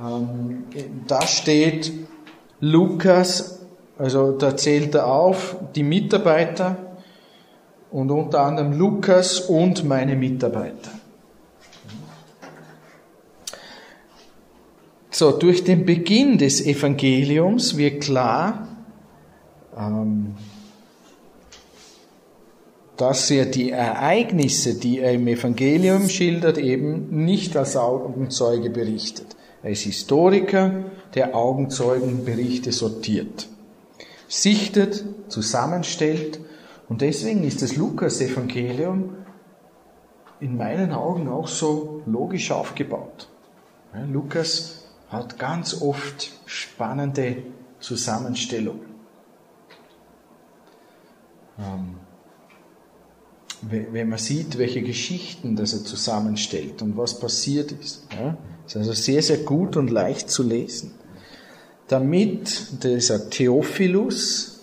Ähm, 0.00 0.64
da 1.06 1.20
steht 1.26 1.92
Lukas, 2.60 3.58
also 3.98 4.32
da 4.32 4.56
zählt 4.56 4.94
er 4.94 5.08
auf 5.08 5.56
die 5.74 5.82
Mitarbeiter 5.82 6.85
und 7.96 8.10
unter 8.10 8.40
anderem 8.40 8.78
Lukas 8.78 9.40
und 9.40 9.86
meine 9.86 10.16
Mitarbeiter. 10.16 10.90
So, 15.10 15.32
durch 15.32 15.64
den 15.64 15.86
Beginn 15.86 16.36
des 16.36 16.60
Evangeliums 16.60 17.78
wird 17.78 18.02
klar, 18.02 18.68
ähm, 19.74 20.34
dass 22.98 23.30
er 23.30 23.46
die 23.46 23.70
Ereignisse, 23.70 24.78
die 24.78 24.98
er 24.98 25.14
im 25.14 25.26
Evangelium 25.26 26.10
schildert, 26.10 26.58
eben 26.58 27.24
nicht 27.24 27.56
als 27.56 27.78
Augenzeuge 27.78 28.68
berichtet. 28.68 29.36
Er 29.62 29.70
ist 29.70 29.84
Historiker, 29.84 30.84
der 31.14 31.34
Augenzeugenberichte 31.34 32.72
sortiert, 32.72 33.48
sichtet, 34.28 35.02
zusammenstellt 35.28 36.40
und 36.88 37.00
deswegen 37.00 37.42
ist 37.44 37.62
das 37.62 37.76
Lukas-Evangelium 37.76 39.16
in 40.40 40.56
meinen 40.56 40.92
Augen 40.92 41.28
auch 41.28 41.48
so 41.48 42.02
logisch 42.06 42.50
aufgebaut. 42.50 43.28
Lukas 44.10 44.84
hat 45.08 45.38
ganz 45.38 45.80
oft 45.80 46.32
spannende 46.44 47.38
Zusammenstellungen. 47.80 48.96
Ähm, 51.58 51.96
wenn 53.62 54.08
man 54.08 54.18
sieht, 54.18 54.58
welche 54.58 54.82
Geschichten 54.82 55.56
das 55.56 55.72
er 55.72 55.84
zusammenstellt 55.84 56.82
und 56.82 56.96
was 56.96 57.18
passiert 57.18 57.72
ist. 57.72 58.06
Ist 58.66 58.76
also 58.76 58.92
sehr, 58.92 59.22
sehr 59.22 59.38
gut 59.38 59.76
und 59.76 59.90
leicht 59.90 60.30
zu 60.30 60.42
lesen. 60.42 60.94
Damit 61.88 62.84
dieser 62.84 63.30
Theophilus, 63.30 64.60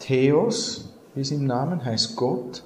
Theos, 0.00 0.85
wie 1.16 1.22
es 1.22 1.30
im 1.32 1.46
Namen 1.46 1.84
heißt 1.84 2.14
Gott, 2.14 2.62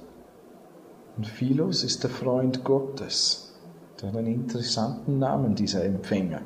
und 1.17 1.25
Philos 1.25 1.83
ist 1.83 2.03
der 2.03 2.09
Freund 2.09 2.63
Gottes. 2.63 3.53
Der 3.99 4.09
hat 4.09 4.17
einen 4.17 4.33
interessanten 4.33 5.19
Namen, 5.19 5.55
dieser 5.55 5.83
Empfänger. 5.83 6.41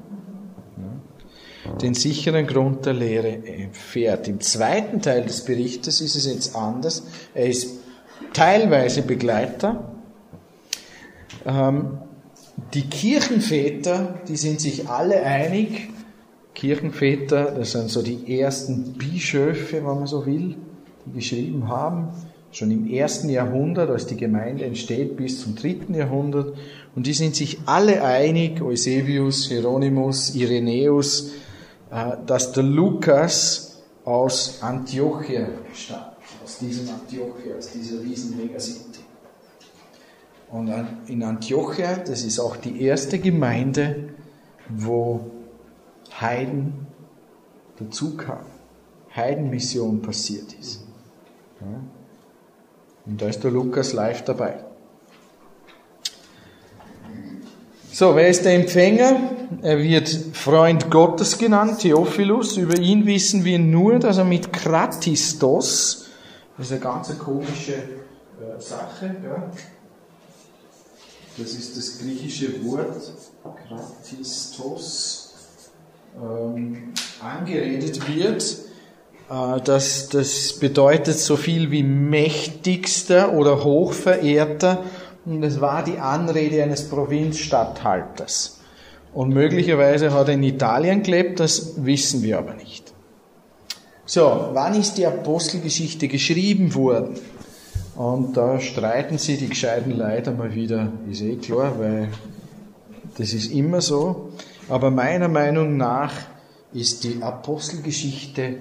Den 1.82 1.96
sicheren 1.96 2.46
Grund 2.46 2.86
der 2.86 2.94
Lehre 2.94 3.48
erfährt. 3.48 4.28
Im 4.28 4.40
zweiten 4.40 5.02
Teil 5.02 5.24
des 5.24 5.46
Berichtes 5.46 6.00
ist 6.00 6.16
es 6.16 6.28
jetzt 6.28 6.56
anders. 6.56 7.04
Er 7.34 7.48
ist 7.48 7.80
teilweise 8.34 9.02
Begleiter. 9.02 9.92
Ähm, 11.44 11.98
die 12.74 12.88
Kirchenväter, 12.88 14.20
die 14.28 14.38
sind 14.38 14.62
sich 14.62 14.88
alle 14.90 15.24
einig. 15.24 15.90
Kirchenväter, 16.54 17.52
das 17.52 17.72
sind 17.72 17.90
so 17.90 18.04
die 18.04 18.40
ersten 18.40 18.94
Bischöfe, 18.94 19.78
wenn 19.78 19.84
man 19.84 20.08
so 20.08 20.26
will, 20.26 20.56
geschrieben 21.14 21.68
haben 21.68 22.10
schon 22.56 22.72
im 22.72 22.90
ersten 22.90 23.30
Jahrhundert, 23.30 23.90
als 23.90 24.08
die 24.08 24.16
Gemeinde 24.16 24.64
entsteht, 24.64 25.18
bis 25.18 25.42
zum 25.42 25.56
dritten 25.56 25.94
Jahrhundert. 25.94 26.58
Und 26.96 27.06
die 27.06 27.14
sind 27.14 27.36
sich 27.36 27.60
alle 27.66 28.04
einig, 28.04 28.62
Eusebius, 28.62 29.48
Hieronymus, 29.48 30.34
Irenäus, 30.36 31.32
äh, 31.92 32.14
dass 32.26 32.54
der 32.54 32.64
Lukas 32.64 33.82
aus 34.06 34.60
Antiochia 34.62 35.48
stammt, 35.74 36.16
aus 36.44 36.60
diesem 36.60 36.88
Antiochia, 36.90 37.58
aus 37.58 37.72
dieser 37.72 38.02
riesen 38.02 38.38
Megacity. 38.38 39.00
Und 40.50 40.72
in 41.08 41.24
Antiochia, 41.24 41.98
das 41.98 42.24
ist 42.24 42.40
auch 42.40 42.56
die 42.56 42.82
erste 42.82 43.20
Gemeinde, 43.20 44.10
wo 44.70 45.32
Heiden 46.22 46.88
dazu 47.78 48.16
kam, 48.16 48.46
Heidenmission 49.14 50.02
passiert 50.02 50.54
ist. 50.54 50.85
Ja. 51.62 51.68
Und 53.06 53.22
da 53.22 53.28
ist 53.28 53.44
der 53.44 53.52
Lukas 53.52 53.94
live 53.94 54.24
dabei. 54.24 54.64
So, 57.92 58.14
wer 58.14 58.28
ist 58.28 58.44
der 58.44 58.56
Empfänger? 58.56 59.32
Er 59.62 59.78
wird 59.78 60.10
Freund 60.34 60.92
Gottes 60.92 61.38
genannt, 61.38 61.80
Theophilus. 61.80 62.58
Über 62.58 62.78
ihn 62.78 63.06
wissen 63.06 63.46
wir 63.46 63.58
nur, 63.58 64.00
dass 64.00 64.18
er 64.18 64.26
mit 64.26 64.52
Kratistos, 64.52 66.08
das 66.58 66.66
ist 66.66 66.72
eine 66.74 66.82
ganz 66.82 67.18
komische 67.18 67.74
äh, 67.74 68.60
Sache, 68.60 69.16
ja. 69.24 69.50
das 71.38 71.54
ist 71.54 71.78
das 71.78 72.00
griechische 72.00 72.66
Wort, 72.66 73.02
Kratistos, 73.68 75.34
ähm, 76.22 76.92
angeredet 77.22 78.06
wird 78.14 78.65
das, 79.28 80.10
das 80.10 80.54
bedeutet 80.60 81.18
so 81.18 81.36
viel 81.36 81.72
wie 81.72 81.84
mächtigster 81.84 83.34
oder 83.34 83.64
hochverehrter 83.64 84.84
und 85.26 85.44
es 85.44 85.60
war 85.60 85.84
die 85.84 85.98
Anrede 85.98 86.62
eines 86.62 86.88
Provinzstatthalters. 86.90 88.60
Und 89.14 89.30
möglicherweise 89.30 90.14
hat 90.14 90.28
er 90.28 90.36
in 90.36 90.44
Italien 90.44 91.02
gelebt, 91.02 91.40
das 91.40 91.84
wissen 91.84 92.22
wir 92.22 92.38
aber 92.38 92.54
nicht. 92.54 92.94
So, 94.06 94.50
wann 94.54 94.76
ist 94.76 94.98
die 94.98 95.08
Apostelgeschichte 95.08 96.08
geschrieben 96.08 96.76
worden? 96.76 97.16
Und 97.96 98.36
da 98.38 98.60
streiten 98.60 99.18
sie 99.18 99.38
die 99.38 99.48
gescheiten 99.48 99.98
Leute 99.98 100.32
mal 100.32 100.54
wieder, 100.54 100.92
ist 101.10 101.22
eh 101.22 101.38
klar, 101.38 101.80
weil 101.80 102.10
das 103.18 103.34
ist 103.34 103.52
immer 103.52 103.82
so. 103.82 104.30
Aber 104.70 104.92
meiner 104.92 105.30
Meinung 105.30 105.78
nach 105.78 106.12
ist 106.74 107.04
die 107.06 107.24
Apostelgeschichte 107.24 108.58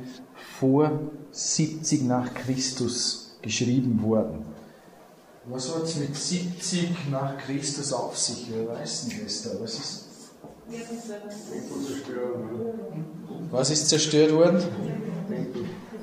vor 0.59 0.91
70 1.31 2.03
nach 2.05 2.33
Christus 2.35 3.37
geschrieben 3.43 4.03
worden. 4.03 4.45
Was 5.47 5.75
hat 5.75 5.83
es 5.83 5.97
mit 5.97 6.17
70 6.17 7.11
nach 7.11 7.37
Christus 7.39 7.93
auf 7.93 8.17
sich? 8.17 8.47
Wer 8.51 8.69
weiß 8.69 9.09
das 9.23 9.43
da? 9.43 9.51
Was 9.61 9.75
ist? 9.75 10.05
Was 13.51 13.71
ist 13.71 13.89
zerstört 13.89 14.33
worden? 14.33 14.63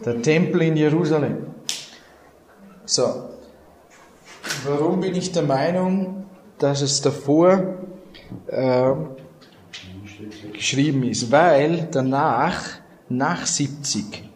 Der 0.06 0.22
Tempel 0.22 0.62
in 0.62 0.78
Jerusalem. 0.78 1.48
So. 2.86 3.30
Warum 4.66 5.00
bin 5.00 5.16
ich 5.16 5.32
der 5.32 5.44
Meinung, 5.44 6.26
dass 6.60 6.82
es 6.82 7.02
davor 7.02 7.78
äh, 8.48 8.92
geschrieben 10.54 11.04
ist, 11.04 11.32
weil 11.32 11.88
danach, 11.92 12.64
nach 13.10 13.46
70, 13.46 14.31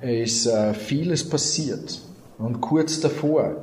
ist 0.00 0.46
äh, 0.46 0.74
vieles 0.74 1.28
passiert. 1.28 2.00
Und 2.38 2.60
kurz 2.60 3.00
davor, 3.00 3.56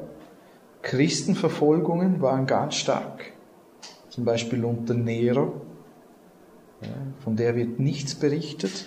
Christenverfolgungen 0.82 2.22
waren 2.22 2.46
ganz 2.46 2.76
stark. 2.76 3.32
Zum 4.10 4.26
Beispiel 4.26 4.64
unter 4.64 4.94
Nero, 4.94 5.62
ja, 6.82 6.90
von 7.24 7.36
der 7.36 7.56
wird 7.56 7.80
nichts 7.80 8.16
berichtet. 8.16 8.86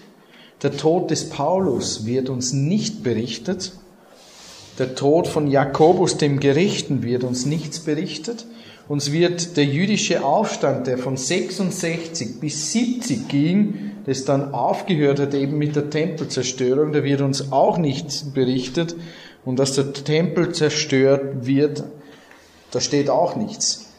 Der 0.63 0.77
Tod 0.77 1.11
des 1.11 1.31
Paulus 1.31 2.05
wird 2.07 2.29
uns 2.29 2.53
nicht 2.53 3.03
berichtet. 3.03 3.73
Der 4.79 4.95
Tod 4.95 5.27
von 5.27 5.49
Jakobus 5.49 6.19
dem 6.19 6.41
Gerichten 6.41 7.03
wird 7.03 7.25
uns 7.25 7.47
nichts 7.47 7.81
berichtet. 7.81 8.47
Uns 8.89 9.13
wird 9.13 9.57
der 9.57 9.65
jüdische 9.65 10.25
Aufstand, 10.25 10.87
der 10.87 10.99
von 10.99 11.17
66 11.17 12.41
bis 12.41 12.73
70 12.73 13.29
ging, 13.29 13.88
das 14.09 14.25
dann 14.25 14.55
aufgehört 14.55 15.21
hat 15.21 15.35
eben 15.35 15.59
mit 15.59 15.77
der 15.77 15.91
Tempelzerstörung, 15.91 16.93
da 16.93 17.05
wird 17.05 17.21
uns 17.21 17.53
auch 17.53 17.77
nichts 17.77 18.33
berichtet. 18.33 18.97
Und 19.45 19.59
dass 19.59 19.75
der 19.75 19.93
Tempel 19.93 20.53
zerstört 20.53 21.47
wird, 21.47 21.85
da 22.71 22.81
steht 22.81 23.11
auch 23.11 23.37
nichts. 23.37 23.93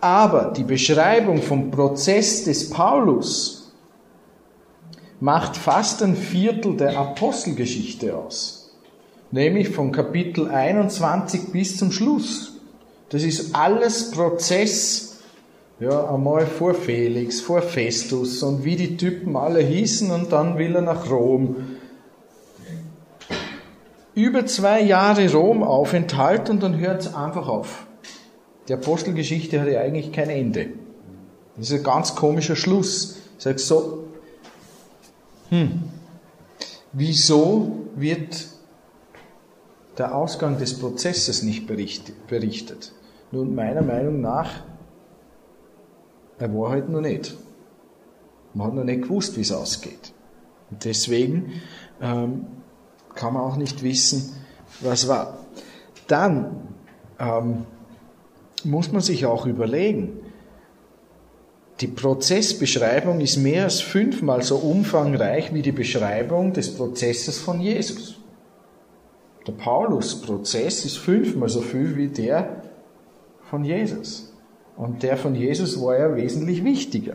Aber 0.00 0.52
die 0.56 0.64
Beschreibung 0.64 1.42
vom 1.42 1.70
Prozess 1.70 2.44
des 2.44 2.70
Paulus 2.70 3.72
macht 5.20 5.56
fast 5.56 6.02
ein 6.02 6.16
Viertel 6.16 6.76
der 6.76 6.98
Apostelgeschichte 6.98 8.16
aus. 8.16 8.70
Nämlich 9.30 9.68
von 9.68 9.92
Kapitel 9.92 10.48
21 10.48 11.52
bis 11.52 11.78
zum 11.78 11.92
Schluss. 11.92 12.54
Das 13.10 13.22
ist 13.22 13.54
alles 13.54 14.10
Prozess, 14.10 15.11
ja, 15.82 16.14
einmal 16.14 16.46
vor 16.46 16.74
Felix, 16.74 17.40
vor 17.40 17.60
Festus 17.60 18.44
und 18.44 18.62
wie 18.62 18.76
die 18.76 18.96
Typen 18.96 19.36
alle 19.36 19.60
hießen 19.60 20.12
und 20.12 20.30
dann 20.30 20.56
will 20.56 20.76
er 20.76 20.82
nach 20.82 21.10
Rom. 21.10 21.56
Über 24.14 24.46
zwei 24.46 24.80
Jahre 24.80 25.32
Rom 25.32 25.64
Aufenthalt 25.64 26.48
und 26.50 26.62
dann 26.62 26.78
hört 26.78 27.00
es 27.00 27.14
einfach 27.14 27.48
auf. 27.48 27.86
Die 28.68 28.74
Apostelgeschichte 28.74 29.60
hat 29.60 29.66
ja 29.66 29.80
eigentlich 29.80 30.12
kein 30.12 30.30
Ende. 30.30 30.68
Das 31.56 31.70
ist 31.70 31.78
ein 31.78 31.82
ganz 31.82 32.14
komischer 32.14 32.54
Schluss. 32.54 33.16
Ich 33.36 33.42
sage 33.42 33.58
so, 33.58 34.04
hm, 35.48 35.82
wieso 36.92 37.88
wird 37.96 38.46
der 39.98 40.14
Ausgang 40.14 40.58
des 40.58 40.78
Prozesses 40.78 41.42
nicht 41.42 41.66
berichtet? 41.66 42.92
Nun, 43.32 43.56
meiner 43.56 43.82
Meinung 43.82 44.20
nach, 44.20 44.62
er 46.42 46.52
war 46.52 46.70
halt 46.70 46.88
noch 46.88 47.00
nicht. 47.00 47.36
Man 48.52 48.66
hat 48.66 48.74
noch 48.74 48.82
nicht 48.82 49.02
gewusst, 49.02 49.36
wie 49.36 49.42
es 49.42 49.52
ausgeht. 49.52 50.12
Und 50.70 50.84
deswegen 50.84 51.62
ähm, 52.00 52.46
kann 53.14 53.34
man 53.34 53.44
auch 53.44 53.56
nicht 53.56 53.84
wissen, 53.84 54.34
was 54.80 55.06
war. 55.06 55.38
Dann 56.08 56.74
ähm, 57.20 57.64
muss 58.64 58.90
man 58.90 59.02
sich 59.02 59.24
auch 59.24 59.46
überlegen, 59.46 60.18
die 61.80 61.86
Prozessbeschreibung 61.86 63.20
ist 63.20 63.36
mehr 63.36 63.64
als 63.64 63.80
fünfmal 63.80 64.42
so 64.42 64.56
umfangreich 64.56 65.54
wie 65.54 65.62
die 65.62 65.70
Beschreibung 65.70 66.52
des 66.52 66.74
Prozesses 66.74 67.38
von 67.38 67.60
Jesus. 67.60 68.16
Der 69.46 69.52
Paulus-Prozess 69.52 70.84
ist 70.84 70.98
fünfmal 70.98 71.48
so 71.48 71.60
viel 71.60 71.96
wie 71.96 72.08
der 72.08 72.62
von 73.48 73.64
Jesus. 73.64 74.31
Und 74.76 75.02
der 75.02 75.16
von 75.16 75.34
Jesus 75.34 75.80
war 75.80 75.98
ja 75.98 76.16
wesentlich 76.16 76.64
wichtiger. 76.64 77.14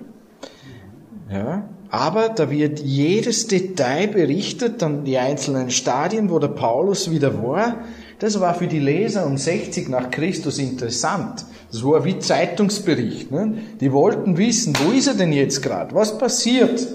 Ja, 1.29 1.67
aber 1.89 2.29
da 2.29 2.49
wird 2.51 2.79
jedes 2.79 3.47
Detail 3.47 4.07
berichtet, 4.07 4.81
dann 4.81 5.05
die 5.05 5.17
einzelnen 5.17 5.69
Stadien, 5.69 6.29
wo 6.29 6.39
der 6.39 6.49
Paulus 6.49 7.11
wieder 7.11 7.41
war. 7.43 7.77
Das 8.19 8.39
war 8.39 8.55
für 8.55 8.67
die 8.67 8.79
Leser 8.79 9.25
um 9.25 9.37
60 9.37 9.89
nach 9.89 10.09
Christus 10.09 10.59
interessant. 10.59 11.45
Das 11.71 11.83
war 11.83 12.03
wie 12.03 12.19
Zeitungsbericht. 12.19 13.31
Ne? 13.31 13.59
Die 13.79 13.91
wollten 13.91 14.37
wissen, 14.37 14.73
wo 14.83 14.91
ist 14.91 15.07
er 15.07 15.13
denn 15.13 15.31
jetzt 15.31 15.61
gerade? 15.61 15.93
Was 15.93 16.17
passiert? 16.17 16.87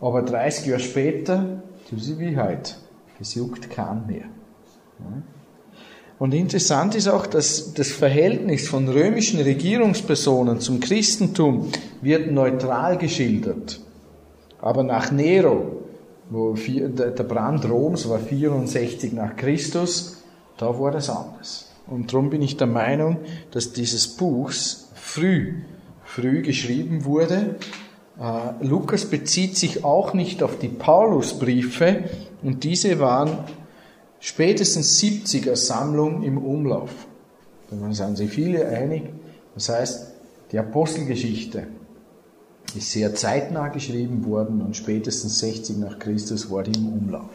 Aber 0.00 0.22
30 0.22 0.66
Jahre 0.66 0.80
später, 0.80 1.62
das 1.90 2.02
ist 2.02 2.18
wie 2.18 2.36
heute. 2.36 2.72
Das 3.18 3.34
juckt 3.34 3.70
keinen 3.70 4.06
mehr. 4.06 4.24
Und 6.20 6.34
interessant 6.34 6.94
ist 6.94 7.08
auch, 7.08 7.26
dass 7.26 7.72
das 7.72 7.92
Verhältnis 7.92 8.68
von 8.68 8.86
römischen 8.90 9.40
Regierungspersonen 9.40 10.60
zum 10.60 10.78
Christentum 10.78 11.70
wird 12.02 12.30
neutral 12.30 12.98
geschildert. 12.98 13.80
Aber 14.60 14.82
nach 14.82 15.10
Nero, 15.12 15.80
wo 16.28 16.52
der 16.54 17.22
Brand 17.24 17.66
Roms 17.66 18.06
war 18.06 18.18
64 18.18 19.14
nach 19.14 19.34
Christus, 19.34 20.22
da 20.58 20.78
war 20.78 20.90
das 20.90 21.08
anders. 21.08 21.70
Und 21.86 22.12
darum 22.12 22.28
bin 22.28 22.42
ich 22.42 22.58
der 22.58 22.66
Meinung, 22.66 23.16
dass 23.52 23.72
dieses 23.72 24.06
Buch 24.06 24.52
früh, 24.94 25.54
früh 26.04 26.42
geschrieben 26.42 27.06
wurde. 27.06 27.56
Äh, 28.20 28.62
Lukas 28.62 29.06
bezieht 29.06 29.56
sich 29.56 29.84
auch 29.86 30.12
nicht 30.12 30.42
auf 30.42 30.58
die 30.58 30.68
Paulusbriefe 30.68 32.04
und 32.42 32.62
diese 32.62 33.00
waren 33.00 33.38
spätestens 34.20 35.00
70er 35.00 35.56
Sammlung 35.56 36.22
im 36.22 36.38
Umlauf. 36.38 36.90
Da 37.70 37.92
sind 37.92 38.16
sich 38.16 38.30
viele 38.30 38.66
einig. 38.68 39.04
Das 39.54 39.68
heißt, 39.68 40.12
die 40.52 40.58
Apostelgeschichte 40.58 41.66
ist 42.76 42.92
sehr 42.92 43.14
zeitnah 43.14 43.68
geschrieben 43.68 44.24
worden 44.26 44.62
und 44.62 44.76
spätestens 44.76 45.40
60 45.40 45.78
nach 45.78 45.98
Christus 45.98 46.50
war 46.50 46.62
die 46.62 46.78
im 46.78 46.92
Umlauf. 46.92 47.30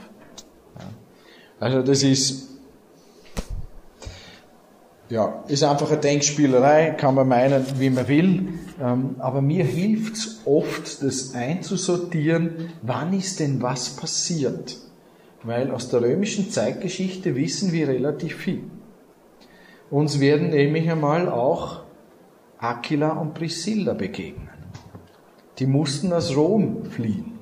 Also 1.60 1.82
das 1.82 2.04
ist, 2.04 2.50
ja, 5.10 5.44
ist 5.48 5.64
einfach 5.64 5.90
eine 5.90 6.02
Denkspielerei, 6.02 6.92
kann 6.92 7.16
man 7.16 7.28
meinen, 7.28 7.66
wie 7.80 7.90
man 7.90 8.08
will, 8.08 8.50
ähm, 8.82 9.16
aber 9.20 9.42
mir 9.42 9.64
hilft 9.64 10.16
es 10.16 10.42
oft, 10.46 11.02
das 11.02 11.34
einzusortieren, 11.34 12.74
wann 12.82 13.14
ist 13.14 13.40
denn 13.40 13.62
was 13.62 13.90
passiert 13.90 14.78
weil 15.46 15.72
aus 15.72 15.90
der 15.90 16.02
römischen 16.02 16.50
Zeitgeschichte 16.50 17.36
wissen 17.36 17.72
wir 17.72 17.88
relativ 17.88 18.36
viel. 18.38 18.64
Uns 19.92 20.20
werden 20.20 20.50
nämlich 20.50 20.90
einmal 20.90 21.30
auch 21.30 21.84
Aquila 22.58 23.12
und 23.12 23.36
Priscilla 23.36 23.94
begegnen. 23.94 24.50
Die 25.60 25.68
mussten 25.68 26.12
aus 26.12 26.36
Rom 26.36 26.86
fliehen. 26.86 27.34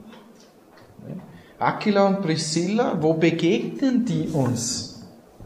Aquila 1.57 2.07
und 2.07 2.21
Priscilla, 2.21 3.01
wo 3.01 3.13
begegnen 3.13 4.03
die 4.03 4.27
uns 4.27 5.01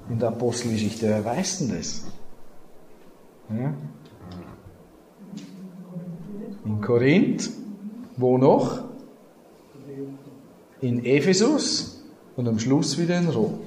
in 0.10 0.17
der 0.17 0.30
Apostelgeschichte? 0.30 1.08
Wer 1.08 1.24
weiß 1.24 1.60
denn 1.60 1.78
das? 1.78 2.06
Ja? 3.50 3.74
In 6.65 6.82
Korinth. 6.82 7.52
Wo 8.20 8.39
noch? 8.39 8.82
In 10.82 11.06
Ephesus 11.06 11.96
und 12.38 12.47
am 12.47 12.60
Schluss 12.60 12.97
wieder 12.97 13.17
in 13.17 13.28
Rom. 13.28 13.60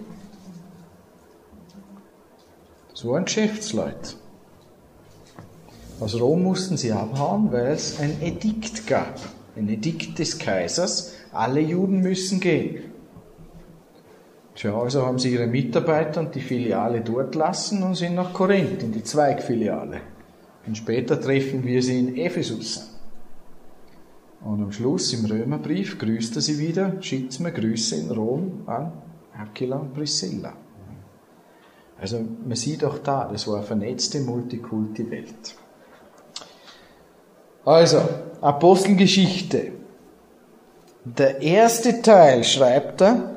Das 2.90 3.04
waren 3.04 3.24
Geschäftsleute. 3.24 4.14
Aus 5.98 6.18
Rom 6.18 6.44
mussten 6.44 6.78
sie 6.78 6.92
abhauen, 6.92 7.52
weil 7.52 7.72
es 7.72 8.00
ein 8.00 8.22
Edikt 8.22 8.86
gab. 8.86 9.20
Ein 9.56 9.68
Edikt 9.68 10.18
des 10.18 10.38
Kaisers. 10.38 11.14
Alle 11.32 11.60
Juden 11.60 12.00
müssen 12.00 12.40
gehen. 12.40 12.84
Tja, 14.54 14.78
also 14.78 15.04
haben 15.04 15.18
sie 15.18 15.34
ihre 15.34 15.46
Mitarbeiter 15.46 16.20
und 16.20 16.34
die 16.34 16.40
Filiale 16.40 17.00
dort 17.00 17.34
lassen 17.34 17.82
und 17.82 17.96
sind 17.96 18.14
nach 18.14 18.32
Korinth 18.32 18.82
in 18.82 18.92
die 18.92 19.04
Zweigfiliale. 19.04 20.00
Und 20.66 20.76
später 20.76 21.20
treffen 21.20 21.64
wir 21.64 21.82
sie 21.82 21.98
in 21.98 22.16
Ephesus. 22.16 22.89
Und 24.44 24.62
am 24.62 24.72
Schluss 24.72 25.12
im 25.12 25.26
Römerbrief 25.26 25.98
grüßt 25.98 26.36
er 26.36 26.42
sie 26.42 26.58
wieder, 26.58 27.00
schickt 27.02 27.38
mir 27.40 27.52
Grüße 27.52 27.96
in 27.96 28.10
Rom 28.10 28.62
an 28.66 28.92
Aquila 29.38 29.76
und 29.76 29.94
Priscilla. 29.94 30.54
Also 32.00 32.18
man 32.18 32.56
sieht 32.56 32.82
auch 32.82 32.98
da, 32.98 33.28
das 33.30 33.46
war 33.46 33.56
eine 33.56 33.66
vernetzte 33.66 34.20
Multikulti-Welt. 34.20 35.56
Also, 37.64 38.00
Apostelgeschichte. 38.40 39.72
Der 41.04 41.42
erste 41.42 42.00
Teil 42.00 42.42
schreibt 42.42 43.02
er, 43.02 43.29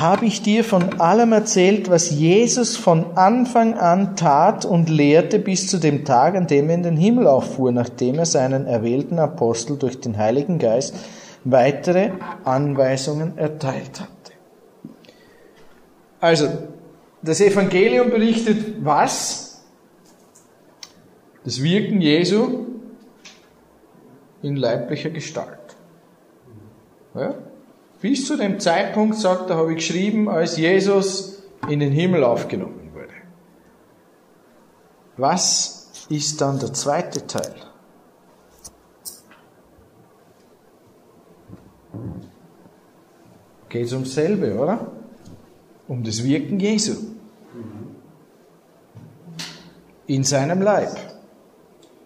habe 0.00 0.26
ich 0.26 0.42
dir 0.42 0.64
von 0.64 1.00
allem 1.00 1.32
erzählt, 1.32 1.90
was 1.90 2.10
Jesus 2.10 2.76
von 2.76 3.16
Anfang 3.16 3.74
an 3.74 4.16
tat 4.16 4.64
und 4.64 4.88
lehrte 4.88 5.38
bis 5.38 5.68
zu 5.68 5.78
dem 5.78 6.04
Tag, 6.04 6.34
an 6.34 6.46
dem 6.46 6.68
er 6.68 6.74
in 6.76 6.82
den 6.82 6.96
Himmel 6.96 7.26
auffuhr, 7.26 7.72
nachdem 7.72 8.18
er 8.18 8.26
seinen 8.26 8.66
erwählten 8.66 9.18
Apostel 9.18 9.76
durch 9.76 10.00
den 10.00 10.16
Heiligen 10.16 10.58
Geist 10.58 10.94
weitere 11.44 12.10
Anweisungen 12.44 13.38
erteilt 13.38 14.00
hatte. 14.00 14.32
Also, 16.20 16.48
das 17.22 17.40
Evangelium 17.40 18.10
berichtet 18.10 18.84
was? 18.84 19.64
Das 21.44 21.62
Wirken 21.62 22.00
Jesu 22.00 22.66
in 24.42 24.56
leiblicher 24.56 25.10
Gestalt. 25.10 25.58
Ja? 27.14 27.34
Bis 28.00 28.26
zu 28.26 28.36
dem 28.36 28.60
Zeitpunkt, 28.60 29.16
sagt 29.16 29.50
er, 29.50 29.56
habe 29.56 29.72
ich 29.72 29.78
geschrieben, 29.78 30.28
als 30.28 30.56
Jesus 30.56 31.42
in 31.68 31.80
den 31.80 31.92
Himmel 31.92 32.22
aufgenommen 32.22 32.90
wurde. 32.94 33.14
Was 35.16 36.06
ist 36.08 36.40
dann 36.40 36.60
der 36.60 36.72
zweite 36.72 37.26
Teil? 37.26 37.54
Geht 43.68 43.86
es 43.86 43.92
ums 43.92 44.14
selbe, 44.14 44.54
oder? 44.54 44.92
Um 45.88 46.04
das 46.04 46.22
Wirken 46.22 46.60
Jesu. 46.60 46.94
In 50.06 50.24
seinem 50.24 50.62
Leib. 50.62 50.96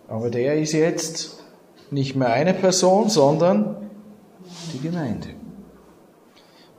Aber 0.09 0.31
der 0.31 0.61
ist 0.61 0.73
jetzt 0.73 1.45
nicht 1.91 2.17
mehr 2.17 2.33
eine 2.33 2.55
Person, 2.55 3.11
sondern 3.11 3.91
die 4.73 4.81
Gemeinde. 4.81 5.42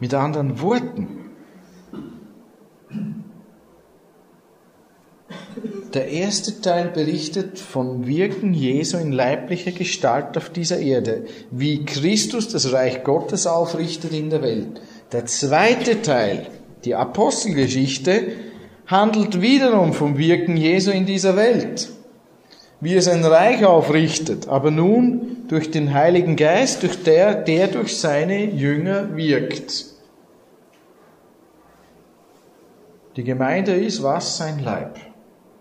Mit 0.04 0.14
anderen 0.14 0.60
Worten, 0.60 1.08
der 5.94 6.10
erste 6.10 6.60
Teil 6.60 6.90
berichtet 6.90 7.58
vom 7.58 8.06
Wirken 8.06 8.54
Jesu 8.54 8.98
in 8.98 9.14
leiblicher 9.14 9.72
Gestalt 9.72 10.36
auf 10.36 10.50
dieser 10.50 10.80
Erde, 10.80 11.24
wie 11.52 11.86
Christus 11.86 12.50
das 12.50 12.74
Reich 12.74 13.06
Gottes 13.06 13.48
aufrichtet 13.48 14.12
in 14.12 14.30
der 14.30 14.42
Welt. 14.42 14.82
Der 15.14 15.26
zweite 15.26 16.02
Teil, 16.02 16.48
die 16.84 16.96
Apostelgeschichte, 16.96 18.34
handelt 18.88 19.42
wiederum 19.42 19.94
vom 19.94 20.18
Wirken 20.18 20.58
Jesu 20.58 20.92
in 20.92 21.06
dieser 21.06 21.38
Welt 21.38 21.94
wie 22.84 22.96
er 22.96 23.02
sein 23.02 23.24
Reich 23.24 23.64
aufrichtet, 23.64 24.50
aber 24.50 24.70
nun 24.70 25.46
durch 25.48 25.72
den 25.72 25.94
Heiligen 25.94 26.36
Geist, 26.36 26.84
durch 26.84 27.02
der, 27.02 27.34
der 27.34 27.68
durch 27.68 27.98
seine 27.98 28.44
Jünger 28.44 29.16
wirkt. 29.16 29.93
Die 33.16 33.24
Gemeinde 33.24 33.74
ist 33.76 34.02
was? 34.02 34.38
Sein 34.38 34.64
Leib. 34.64 34.98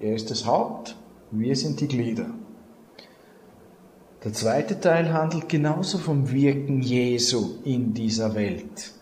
Er 0.01 0.15
ist 0.15 0.31
das 0.31 0.47
Haupt, 0.47 0.97
wir 1.31 1.55
sind 1.55 1.81
die 1.81 1.89
Glieder. 1.89 2.31
Der 4.25 4.33
zweite 4.33 4.81
Teil 4.81 5.13
handelt 5.13 5.51
genauso 5.51 5.99
vom 5.99 6.31
Wirken 6.31 6.81
Jesu 6.81 7.59
in 7.65 7.93
dieser 7.93 8.35
Welt. 8.35 8.93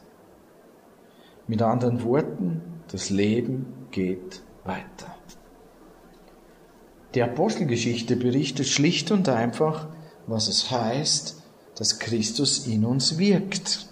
Mit 1.47 1.63
anderen 1.63 2.03
Worten, 2.03 2.63
das 2.91 3.11
Leben 3.11 3.67
geht 3.93 4.43
weiter. 4.65 5.15
Die 7.15 7.23
Apostelgeschichte 7.23 8.17
berichtet 8.17 8.67
schlicht 8.67 9.13
und 9.13 9.29
einfach, 9.29 9.89
was 10.27 10.49
es 10.49 10.71
heißt, 10.71 11.43
dass 11.77 12.01
Christus 12.01 12.67
in 12.67 12.85
uns 12.85 13.17
wirkt. 13.19 13.90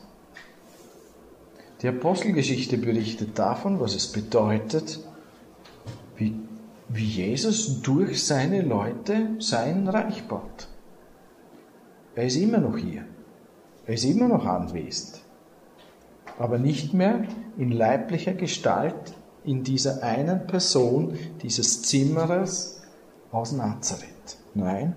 Die 1.83 1.89
Apostelgeschichte 1.89 2.77
berichtet 2.77 3.39
davon, 3.39 3.79
was 3.79 3.95
es 3.95 4.11
bedeutet, 4.11 4.99
wie, 6.17 6.35
wie 6.89 7.05
Jesus 7.05 7.83
durch 7.83 8.25
seine 8.25 8.63
Leute 8.63 9.31
sein 9.39 9.87
Reich 9.87 10.27
baut. 10.27 10.69
Er 12.17 12.25
ist 12.25 12.37
immer 12.37 12.59
noch 12.59 12.77
hier. 12.77 13.05
Er 13.87 13.95
ist 13.95 14.05
immer 14.05 14.27
noch 14.27 14.45
anwesend. 14.45 15.21
Aber 16.37 16.59
nicht 16.59 16.95
mehr 16.95 17.23
in 17.57 17.71
leiblicher 17.71 18.33
Gestalt 18.35 19.15
in 19.45 19.63
dieser 19.63 20.03
einen 20.03 20.47
Person, 20.49 21.17
dieses 21.43 21.83
Zimmerers, 21.83 22.83
aus 23.31 23.53
Nazareth. 23.53 24.37
Nein, 24.55 24.95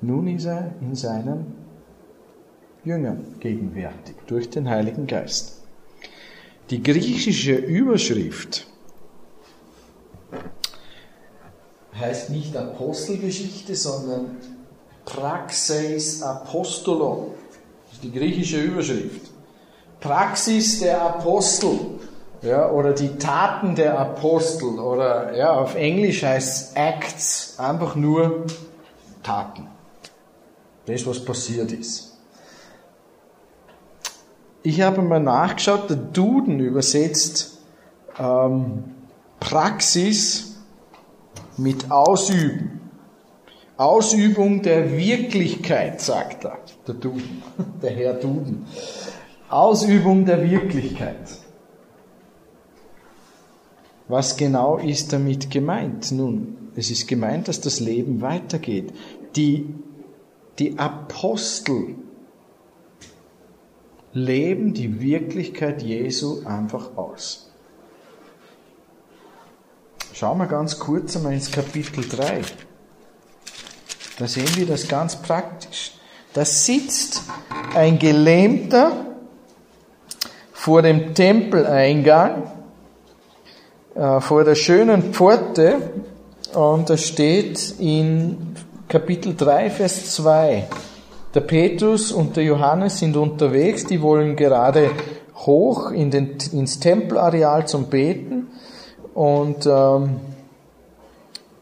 nun 0.00 0.28
ist 0.28 0.44
er 0.44 0.72
in 0.80 0.94
seinen 0.94 1.54
Jüngern 2.84 3.24
gegenwärtig 3.40 4.16
durch 4.26 4.50
den 4.50 4.68
Heiligen 4.68 5.06
Geist. 5.06 5.57
Die 6.70 6.82
griechische 6.82 7.54
Überschrift 7.54 8.66
heißt 11.98 12.28
nicht 12.28 12.54
Apostelgeschichte, 12.54 13.74
sondern 13.74 14.36
Praxeis 15.06 16.20
Apostolon. 16.20 17.32
Das 17.86 17.94
ist 17.94 18.04
die 18.04 18.12
griechische 18.12 18.60
Überschrift. 18.60 19.30
Praxis 20.00 20.80
der 20.80 21.00
Apostel 21.00 21.98
ja, 22.42 22.70
oder 22.70 22.92
die 22.92 23.16
Taten 23.16 23.74
der 23.74 23.98
Apostel 23.98 24.78
oder 24.78 25.34
ja, 25.34 25.54
auf 25.54 25.74
Englisch 25.74 26.22
heißt 26.22 26.76
Acts, 26.76 27.54
einfach 27.58 27.96
nur 27.96 28.44
Taten. 29.22 29.66
Das, 30.84 31.06
was 31.06 31.24
passiert 31.24 31.72
ist. 31.72 32.07
Ich 34.62 34.80
habe 34.80 35.02
mal 35.02 35.20
nachgeschaut, 35.20 35.88
der 35.88 35.96
Duden 35.96 36.60
übersetzt 36.60 37.58
ähm, 38.18 38.84
Praxis 39.40 40.56
mit 41.56 41.90
Ausüben. 41.90 42.80
Ausübung 43.76 44.62
der 44.62 44.96
Wirklichkeit, 44.96 46.00
sagt 46.00 46.44
er, 46.44 46.58
der 46.86 46.94
Duden, 46.94 47.42
der 47.82 47.90
Herr 47.90 48.14
Duden. 48.14 48.66
Ausübung 49.48 50.24
der 50.24 50.42
Wirklichkeit. 50.50 51.16
Was 54.08 54.36
genau 54.36 54.78
ist 54.78 55.12
damit 55.12 55.50
gemeint? 55.50 56.10
Nun, 56.10 56.70
es 56.74 56.90
ist 56.90 57.06
gemeint, 57.06 57.46
dass 57.46 57.60
das 57.60 57.78
Leben 57.78 58.20
weitergeht. 58.20 58.92
Die, 59.36 59.66
die 60.58 60.78
Apostel 60.78 61.94
leben 64.12 64.74
die 64.74 65.00
Wirklichkeit 65.00 65.82
Jesu 65.82 66.44
einfach 66.44 66.96
aus. 66.96 67.50
Schauen 70.12 70.38
wir 70.38 70.46
ganz 70.46 70.78
kurz 70.78 71.16
einmal 71.16 71.34
ins 71.34 71.50
Kapitel 71.50 72.08
3. 72.08 72.40
Da 74.18 74.26
sehen 74.26 74.48
wir 74.56 74.66
das 74.66 74.88
ganz 74.88 75.16
praktisch. 75.16 75.92
Da 76.32 76.44
sitzt 76.44 77.22
ein 77.74 77.98
Gelähmter 77.98 79.06
vor 80.52 80.82
dem 80.82 81.14
Tempeleingang 81.14 82.50
äh, 83.94 84.20
vor 84.20 84.44
der 84.44 84.54
schönen 84.54 85.14
Pforte 85.14 85.92
und 86.52 86.90
da 86.90 86.96
steht 86.96 87.74
in 87.78 88.56
Kapitel 88.88 89.36
3, 89.36 89.70
Vers 89.70 90.14
2, 90.14 90.66
der 91.34 91.40
Petrus 91.40 92.12
und 92.12 92.36
der 92.36 92.44
Johannes 92.44 92.98
sind 92.98 93.16
unterwegs, 93.16 93.84
die 93.84 94.00
wollen 94.00 94.36
gerade 94.36 94.90
hoch 95.36 95.90
in 95.90 96.10
den, 96.10 96.36
ins 96.52 96.80
Tempelareal 96.80 97.66
zum 97.66 97.88
Beten 97.88 98.48
und 99.14 99.66
ähm, 99.66 100.20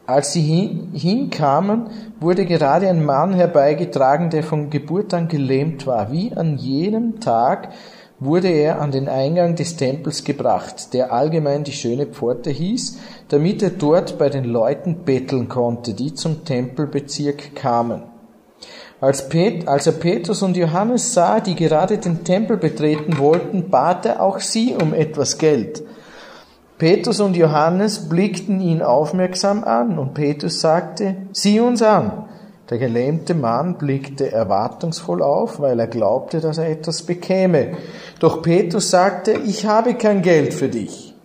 als 0.05 0.31
sie 0.31 0.41
hin, 0.41 0.91
hinkamen, 0.93 1.89
wurde 2.19 2.45
gerade 2.45 2.87
ein 2.87 3.03
Mann 3.03 3.33
herbeigetragen, 3.33 4.29
der 4.29 4.41
von 4.41 4.69
Geburt 4.69 5.13
an 5.13 5.27
gelähmt 5.27 5.85
war, 5.85 6.11
wie 6.11 6.33
an 6.33 6.57
jenem 6.57 7.19
Tag, 7.19 7.73
wurde 8.19 8.47
er 8.47 8.81
an 8.81 8.91
den 8.91 9.09
Eingang 9.09 9.55
des 9.55 9.75
Tempels 9.75 10.23
gebracht, 10.23 10.93
der 10.93 11.11
allgemein 11.11 11.65
die 11.65 11.73
schöne 11.73 12.07
Pforte 12.07 12.49
hieß, 12.49 12.97
damit 13.27 13.61
er 13.61 13.69
dort 13.69 14.17
bei 14.17 14.29
den 14.29 14.45
Leuten 14.45 15.03
betteln 15.03 15.49
konnte, 15.49 15.93
die 15.93 16.13
zum 16.13 16.45
Tempelbezirk 16.45 17.53
kamen. 17.53 18.03
Als, 18.99 19.29
Pet, 19.29 19.67
als 19.67 19.85
er 19.85 19.93
Petrus 19.93 20.41
und 20.41 20.57
Johannes 20.57 21.13
sah, 21.13 21.39
die 21.39 21.53
gerade 21.53 21.99
den 21.99 22.23
Tempel 22.23 22.57
betreten 22.57 23.19
wollten, 23.19 23.69
bat 23.69 24.07
er 24.07 24.21
auch 24.23 24.39
sie 24.39 24.73
um 24.73 24.93
etwas 24.93 25.37
Geld. 25.37 25.83
Petrus 26.79 27.19
und 27.19 27.35
Johannes 27.35 28.09
blickten 28.09 28.59
ihn 28.59 28.81
aufmerksam 28.81 29.63
an 29.63 29.99
und 29.99 30.13
Petrus 30.15 30.61
sagte, 30.61 31.15
sieh 31.31 31.59
uns 31.59 31.81
an. 31.81 32.25
Der 32.69 32.79
gelähmte 32.79 33.33
Mann 33.33 33.77
blickte 33.77 34.31
erwartungsvoll 34.31 35.21
auf, 35.21 35.59
weil 35.59 35.79
er 35.79 35.87
glaubte, 35.87 36.41
dass 36.41 36.57
er 36.57 36.69
etwas 36.69 37.03
bekäme. 37.03 37.77
Doch 38.19 38.41
Petrus 38.41 38.89
sagte, 38.89 39.33
ich 39.45 39.65
habe 39.65 39.93
kein 39.93 40.21
Geld 40.21 40.53
für 40.53 40.69
dich. 40.69 41.15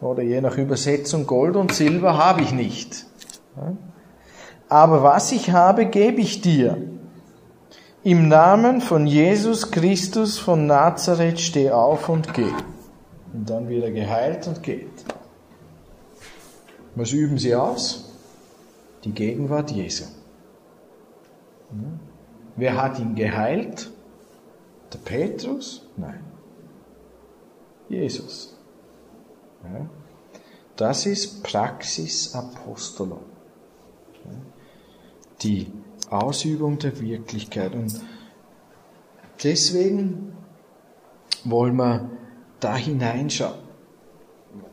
Oder 0.00 0.22
je 0.22 0.40
nach 0.40 0.58
Übersetzung, 0.58 1.26
Gold 1.26 1.56
und 1.56 1.72
Silber 1.72 2.18
habe 2.18 2.42
ich 2.42 2.52
nicht. 2.52 3.06
Aber 4.68 5.02
was 5.02 5.32
ich 5.32 5.50
habe, 5.50 5.86
gebe 5.86 6.20
ich 6.20 6.40
dir. 6.40 6.76
Im 8.06 8.28
Namen 8.28 8.82
von 8.82 9.08
Jesus 9.08 9.72
Christus 9.72 10.38
von 10.38 10.68
Nazareth 10.68 11.40
steh 11.40 11.72
auf 11.72 12.08
und 12.08 12.32
geh. 12.34 12.52
Und 13.32 13.50
dann 13.50 13.68
wird 13.68 13.82
er 13.82 13.90
geheilt 13.90 14.46
und 14.46 14.62
geht. 14.62 15.04
Was 16.94 17.10
üben 17.10 17.36
sie 17.36 17.56
aus? 17.56 18.08
Die 19.02 19.10
Gegenwart 19.10 19.72
Jesu. 19.72 20.04
Wer 22.54 22.80
hat 22.80 23.00
ihn 23.00 23.16
geheilt? 23.16 23.90
Der 24.92 24.98
Petrus? 24.98 25.82
Nein. 25.96 26.20
Jesus. 27.88 28.56
Das 30.76 31.06
ist 31.06 31.42
Praxis 31.42 32.32
Apostolon. 32.36 33.24
die 35.42 35.72
Ausübung 36.10 36.78
der 36.78 37.00
Wirklichkeit. 37.00 37.74
Und 37.74 38.00
deswegen 39.42 40.32
wollen 41.44 41.76
wir 41.76 42.10
da 42.60 42.76
hineinschauen. 42.76 43.66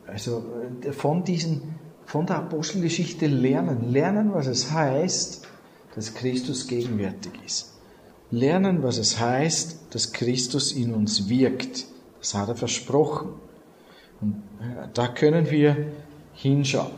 Also 0.06 0.44
äh, 0.82 0.92
von 0.92 1.24
diesen, 1.24 1.76
von 2.06 2.26
der 2.26 2.36
Apostelgeschichte 2.36 3.26
lernen. 3.26 3.90
Lernen, 3.90 4.32
was 4.32 4.46
es 4.46 4.70
heißt, 4.70 5.46
dass 5.94 6.14
Christus 6.14 6.66
gegenwärtig 6.66 7.32
ist. 7.44 7.74
Lernen, 8.30 8.82
was 8.82 8.98
es 8.98 9.20
heißt, 9.20 9.94
dass 9.94 10.12
Christus 10.12 10.72
in 10.72 10.94
uns 10.94 11.28
wirkt. 11.28 11.86
Das 12.20 12.34
hat 12.34 12.48
er 12.48 12.56
versprochen. 12.56 13.34
Und 14.20 14.42
äh, 14.60 14.88
da 14.92 15.08
können 15.08 15.50
wir 15.50 15.92
hinschauen. 16.32 16.92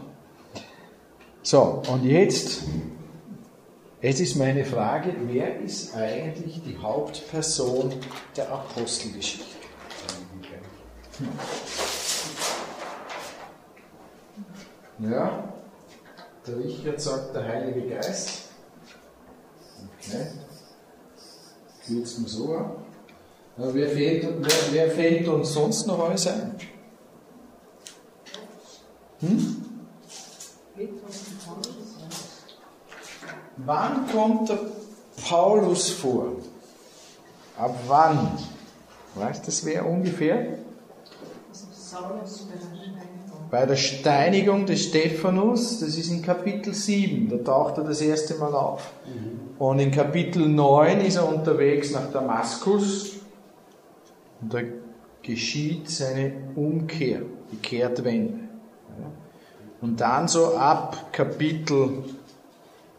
So, 1.43 1.83
und 1.93 2.05
jetzt, 2.05 2.65
jetzt 4.03 4.21
ist 4.21 4.37
meine 4.37 4.65
Frage, 4.65 5.15
wer 5.27 5.61
ist 5.61 5.95
eigentlich 5.95 6.63
die 6.65 6.77
Hauptperson 6.77 7.95
der 8.37 8.51
Apostelgeschichte? 8.51 9.57
Ja, 14.99 15.53
der 16.47 16.59
Richard 16.59 17.01
sagt 17.01 17.35
der 17.35 17.47
Heilige 17.47 17.89
Geist. 17.89 18.45
Okay. 19.99 20.27
Kürzen 21.87 22.25
wir 22.25 22.31
so 22.31 22.57
ab. 22.57 22.79
Wer 23.57 23.89
fehlt, 23.89 24.27
wer, 24.41 24.73
wer 24.73 24.91
fehlt 24.91 25.29
uns 25.29 25.53
sonst 25.55 25.87
noch 25.87 25.99
alles 25.99 26.27
ein? 26.27 26.55
Hm? 29.21 29.66
Wann 33.57 34.07
kommt 34.11 34.49
der 34.49 34.59
Paulus 35.29 35.91
vor? 35.91 36.33
Ab 37.57 37.75
wann? 37.87 38.39
Weißt 39.15 39.43
du 39.43 39.47
das 39.47 39.65
wer 39.65 39.87
ungefähr? 39.87 40.59
Bei 43.51 43.65
der 43.65 43.77
Steinigung 43.77 44.67
des 44.67 44.85
Stephanus, 44.85 45.81
das 45.81 45.97
ist 45.97 46.11
in 46.11 46.21
Kapitel 46.21 46.75
7, 46.75 47.29
da 47.31 47.37
taucht 47.39 47.79
er 47.79 47.85
das 47.85 48.01
erste 48.01 48.35
Mal 48.35 48.55
auf. 48.55 48.91
Mhm. 49.07 49.57
Und 49.59 49.79
in 49.79 49.91
Kapitel 49.91 50.47
9 50.47 51.01
ist 51.01 51.17
er 51.17 51.29
unterwegs 51.29 51.93
nach 51.93 52.11
Damaskus 52.13 53.13
und 54.43 54.53
da 54.53 54.59
geschieht 55.23 55.89
seine 55.89 56.33
Umkehr, 56.55 57.23
die 57.53 57.57
Kehrtwende. 57.57 58.41
Und 59.81 60.01
dann 60.01 60.29
so 60.29 60.57
ab 60.57 61.13
Kapitel 61.13 62.05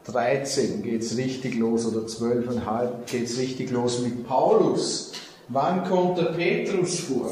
13 0.08 0.84
geht 0.84 1.02
es 1.02 1.18
richtig 1.18 1.56
los 1.56 1.86
oder 1.86 2.06
12,5 2.06 2.90
geht 3.06 3.26
es 3.26 3.38
richtig 3.38 3.72
los 3.72 4.02
mit 4.02 4.26
Paulus. 4.26 5.12
Wann 5.50 5.84
kommt 5.84 6.18
der 6.18 6.32
Petrus 6.32 7.00
vor? 7.02 7.30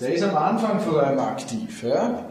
Der 0.00 0.14
ist 0.14 0.22
am 0.22 0.36
Anfang 0.36 0.78
vor 0.80 1.02
allem 1.02 1.18
aktiv. 1.18 1.82
Ja? 1.82 2.26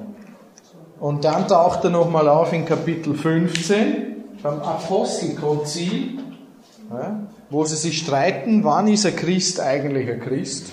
Und 1.00 1.26
dann 1.26 1.48
taucht 1.48 1.84
er 1.84 1.90
nochmal 1.90 2.30
auf 2.30 2.54
in 2.54 2.66
Kapitel 2.66 3.14
15 3.16 4.24
beim 4.42 4.62
Apostelkonzil, 4.62 6.20
ja? 6.92 7.28
wo 7.50 7.66
sie 7.66 7.76
sich 7.76 8.00
streiten, 8.00 8.64
wann 8.64 8.88
ist 8.88 9.06
ein 9.06 9.16
Christ 9.16 9.60
eigentlich 9.60 10.10
ein 10.10 10.22
Christ. 10.22 10.68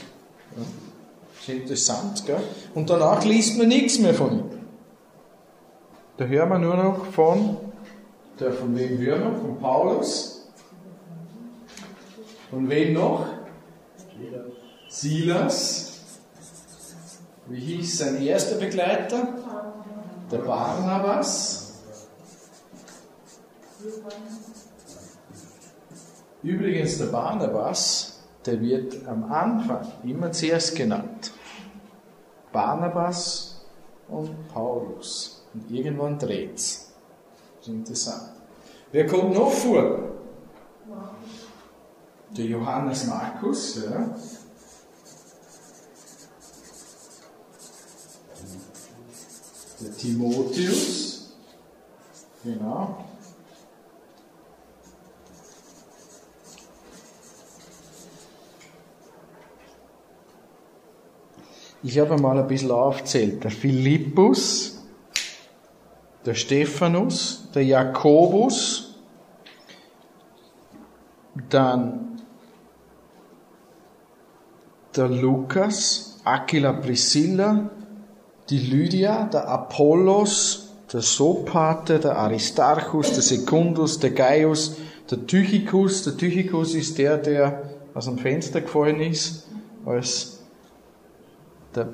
Ja? 0.57 0.62
Das 1.45 1.55
ist 1.55 1.61
interessant. 1.61 2.24
Gell? 2.24 2.42
Und 2.74 2.88
danach 2.88 3.22
liest 3.22 3.59
man 3.59 3.68
nichts 3.68 3.99
mehr 3.99 4.14
von 4.14 4.32
ihm. 4.32 4.51
Da 6.16 6.24
hören 6.24 6.49
wir 6.49 6.59
nur 6.59 6.76
noch 6.76 7.07
von, 7.07 7.59
der 8.40 8.53
von 8.53 8.74
wem 8.78 8.97
hören 8.99 9.32
wir? 9.32 9.40
Von 9.40 9.59
Paulus. 9.59 10.49
Von 12.49 12.70
wem 12.70 12.95
noch? 12.95 13.26
Silas. 14.88 16.01
Wie 17.47 17.61
hieß 17.61 17.99
sein 17.99 18.22
erster 18.22 18.57
Begleiter? 18.57 19.28
Der 20.32 20.38
Barnabas. 20.38 21.82
Übrigens, 26.42 26.97
der 26.97 27.07
Barnabas, 27.07 28.20
der 28.47 28.62
wird 28.62 29.07
am 29.07 29.30
Anfang 29.30 29.86
immer 30.05 30.32
zuerst 30.32 30.74
genannt. 30.74 31.34
Barnabas 32.55 33.61
und 34.09 34.48
Paulus. 34.48 35.44
Und 35.52 35.70
irgendwann 35.70 36.18
dreht's. 36.18 36.92
Das 37.59 37.66
ist 37.66 37.74
interessant. 37.74 38.30
Wer 38.92 39.07
kommt 39.07 39.34
noch 39.34 39.50
vor? 39.50 40.12
Der 42.30 42.44
Johannes 42.44 43.07
Markus, 43.07 43.84
ja. 43.84 44.09
der 49.80 49.96
Timotheus, 49.96 51.34
genau. 52.42 53.05
Ich 61.87 61.99
habe 61.99 62.16
mal 62.16 62.39
ein 62.39 62.49
bisschen 62.49 62.70
aufzählt. 62.70 63.45
Der 63.45 63.51
Philippus, 63.51 64.82
der 66.24 66.32
Stephanus, 66.32 67.47
der 67.55 67.62
Jakobus, 67.62 68.97
dann 71.51 72.22
der 74.97 75.09
Lukas, 75.11 76.20
Aquila 76.24 76.72
Priscilla, 76.72 77.68
die 78.49 78.61
Lydia, 78.61 79.26
der 79.26 79.47
Apollos, 79.47 80.72
der 80.91 81.03
Sopate, 81.03 81.99
der 81.99 82.16
Aristarchus, 82.16 83.12
der 83.12 83.22
Secundus, 83.22 83.99
der 83.99 84.12
Gaius, 84.12 84.76
der 85.11 85.26
Tychicus. 85.26 86.03
Der 86.05 86.16
Tychicus 86.16 86.74
ist 86.74 86.97
der, 86.97 87.18
der 87.18 87.62
aus 87.93 88.07
dem 88.07 88.16
Fenster 88.16 88.62
gefallen 88.62 89.01
ist, 89.03 89.49
als 89.85 90.34
der 91.75 91.89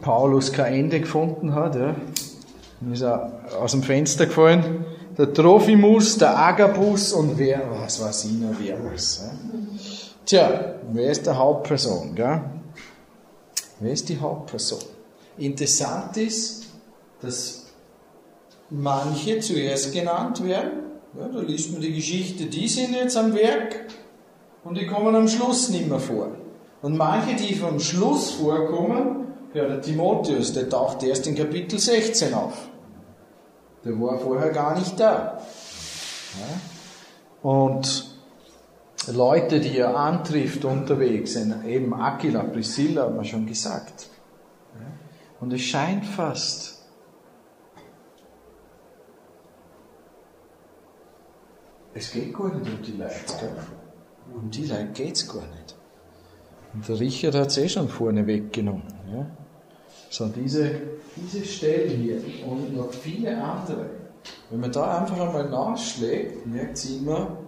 Paulus 0.00 0.52
kein 0.52 0.74
Ende 0.74 1.00
gefunden 1.00 1.54
hat. 1.54 1.74
Ja. 1.74 1.94
Dann 2.80 2.92
ist 2.92 3.02
er 3.02 3.40
aus 3.60 3.72
dem 3.72 3.82
Fenster 3.82 4.26
gefallen. 4.26 4.84
Der 5.16 5.32
Trophimus, 5.32 6.16
der 6.18 6.36
Agabus 6.36 7.12
und 7.12 7.38
wer, 7.38 7.62
was 7.70 8.02
weiß 8.02 8.24
ich 8.24 8.32
noch, 8.32 8.54
wer 8.58 8.78
was. 8.84 9.22
Ja. 9.22 9.32
Tja, 10.24 10.74
wer 10.92 11.10
ist 11.10 11.26
der 11.26 11.36
Hauptperson? 11.36 12.14
Gell? 12.14 12.40
Wer 13.80 13.92
ist 13.92 14.08
die 14.08 14.18
Hauptperson? 14.18 14.78
Interessant 15.36 16.16
ist, 16.16 16.66
dass 17.20 17.66
manche 18.70 19.40
zuerst 19.40 19.92
genannt 19.92 20.42
werden. 20.44 20.72
Ja, 21.18 21.28
da 21.28 21.40
liest 21.40 21.72
man 21.72 21.82
die 21.82 21.92
Geschichte, 21.92 22.46
die 22.46 22.68
sind 22.68 22.94
jetzt 22.94 23.16
am 23.16 23.34
Werk 23.34 23.86
und 24.64 24.78
die 24.78 24.86
kommen 24.86 25.14
am 25.14 25.28
Schluss 25.28 25.68
nicht 25.68 25.88
mehr 25.88 25.98
vor. 25.98 26.28
Und 26.82 26.96
manche, 26.96 27.36
die 27.36 27.54
vom 27.54 27.78
Schluss 27.78 28.32
vorkommen, 28.32 29.34
ja, 29.54 29.66
der 29.66 29.80
Timotheus, 29.80 30.52
der 30.52 30.68
taucht 30.68 31.02
erst 31.02 31.26
in 31.26 31.36
Kapitel 31.36 31.78
16 31.78 32.34
auf. 32.34 32.68
Der 33.84 33.92
war 34.00 34.18
vorher 34.18 34.50
gar 34.50 34.78
nicht 34.78 34.98
da. 34.98 35.38
Ja. 36.40 37.48
Und 37.48 38.12
Leute, 39.08 39.60
die 39.60 39.78
er 39.78 39.96
antrifft 39.96 40.64
unterwegs, 40.64 41.36
eben 41.36 41.94
Aquila, 41.94 42.44
Priscilla, 42.44 43.02
haben 43.04 43.16
wir 43.16 43.24
schon 43.24 43.46
gesagt. 43.46 44.08
Und 45.40 45.52
es 45.52 45.62
scheint 45.62 46.06
fast, 46.06 46.84
es 51.94 52.12
geht 52.12 52.32
gar 52.32 52.54
nicht 52.54 52.70
um 52.70 52.82
die 52.82 52.92
Leute. 52.92 53.56
Um 54.32 54.50
die 54.50 54.66
Leute 54.66 54.92
geht 54.92 55.16
es 55.16 55.26
gar 55.26 55.42
nicht. 55.48 55.61
Und 56.74 56.88
der 56.88 56.98
Richard 56.98 57.34
hat 57.34 57.48
es 57.48 57.58
eh 57.58 57.68
schon 57.68 57.88
vorne 57.88 58.26
weggenommen. 58.26 58.82
Ja? 59.12 59.26
So, 60.08 60.26
diese, 60.28 60.70
diese 61.16 61.44
Stelle 61.44 61.88
hier 61.88 62.20
und 62.46 62.74
noch 62.74 62.92
viele 62.92 63.36
andere. 63.42 63.86
Wenn 64.50 64.60
man 64.60 64.72
da 64.72 64.98
einfach 64.98 65.20
einmal 65.20 65.48
nachschlägt, 65.48 66.46
merkt 66.46 66.78
sie 66.78 66.98
immer, 66.98 67.38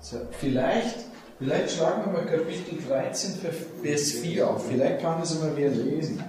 so, 0.00 0.18
vielleicht, 0.30 0.96
vielleicht 1.38 1.70
schlagen 1.72 2.04
wir 2.04 2.12
mal 2.12 2.26
Kapitel 2.26 2.78
13, 2.88 3.34
Vers 3.82 4.12
4 4.12 4.50
auf. 4.50 4.68
Vielleicht 4.68 5.00
kann 5.00 5.20
das 5.20 5.34
einmal 5.34 5.56
wer 5.56 5.70
lesen. 5.70 6.22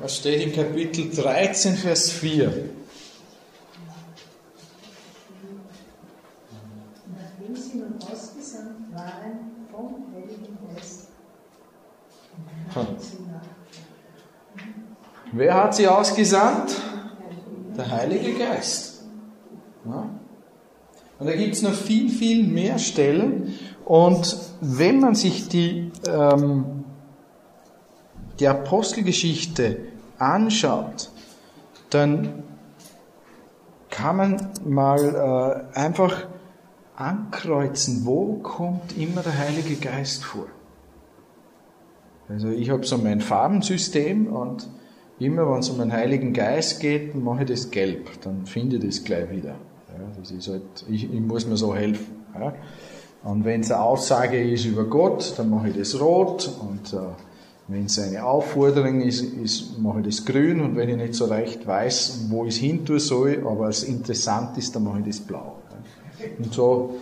Was 0.00 0.16
steht 0.16 0.42
in 0.42 0.52
Kapitel 0.52 1.10
13, 1.10 1.76
Vers 1.76 2.10
4? 2.10 2.52
Wer 15.36 15.54
hat 15.54 15.74
sie 15.74 15.88
ausgesandt? 15.88 16.80
Der 17.76 17.90
Heilige 17.90 18.38
Geist. 18.38 19.02
Ja? 19.84 20.08
Und 21.18 21.26
da 21.26 21.34
gibt 21.34 21.54
es 21.54 21.62
noch 21.62 21.72
viel, 21.72 22.08
viel 22.08 22.46
mehr 22.46 22.78
Stellen. 22.78 23.52
Und 23.84 24.36
wenn 24.60 25.00
man 25.00 25.16
sich 25.16 25.48
die, 25.48 25.90
ähm, 26.06 26.84
die 28.38 28.46
Apostelgeschichte 28.46 29.78
anschaut, 30.18 31.10
dann 31.90 32.44
kann 33.90 34.16
man 34.16 34.50
mal 34.64 35.66
äh, 35.74 35.78
einfach 35.78 36.28
ankreuzen, 36.94 38.06
wo 38.06 38.34
kommt 38.34 38.96
immer 38.96 39.22
der 39.22 39.36
Heilige 39.36 39.74
Geist 39.74 40.24
vor. 40.24 40.46
Also 42.28 42.50
ich 42.50 42.70
habe 42.70 42.86
so 42.86 42.98
mein 42.98 43.20
Farbensystem 43.20 44.28
und 44.28 44.68
immer 45.18 45.50
wenn 45.50 45.60
es 45.60 45.70
um 45.70 45.78
den 45.78 45.92
Heiligen 45.92 46.32
Geist 46.32 46.80
geht, 46.80 47.14
mache 47.14 47.42
ich 47.42 47.50
das 47.50 47.70
gelb, 47.70 48.08
dann 48.22 48.46
finde 48.46 48.76
ich 48.76 48.84
das 48.84 49.04
gleich 49.04 49.30
wieder. 49.30 49.50
Ja, 49.50 50.18
das 50.18 50.30
ist 50.30 50.48
halt, 50.48 50.62
ich, 50.90 51.04
ich 51.04 51.20
muss 51.20 51.46
mir 51.46 51.56
so 51.56 51.74
helfen. 51.74 52.06
Ja. 52.38 52.54
Und 53.22 53.44
wenn 53.44 53.62
es 53.62 53.70
eine 53.70 53.80
Aussage 53.80 54.42
ist 54.42 54.64
über 54.66 54.84
Gott, 54.84 55.34
dann 55.38 55.50
mache 55.50 55.68
ich 55.70 55.76
das 55.76 55.98
rot 55.98 56.50
und 56.60 56.92
äh, 56.92 56.98
wenn 57.68 57.86
es 57.86 57.98
eine 57.98 58.22
Aufforderung 58.24 59.00
ist, 59.00 59.22
ist, 59.22 59.78
mache 59.78 60.00
ich 60.00 60.06
das 60.06 60.24
grün 60.26 60.60
und 60.60 60.76
wenn 60.76 60.90
ich 60.90 60.96
nicht 60.96 61.14
so 61.14 61.24
recht 61.24 61.66
weiß, 61.66 62.26
wo 62.28 62.44
ich 62.44 62.54
es 62.54 62.60
hin 62.60 62.84
tun 62.84 62.98
soll, 62.98 63.42
aber 63.46 63.68
es 63.68 63.84
interessant 63.84 64.58
ist, 64.58 64.76
dann 64.76 64.84
mache 64.84 64.98
ich 64.98 65.06
das 65.06 65.20
blau. 65.20 65.56
Und 66.38 66.52
so, 66.52 66.96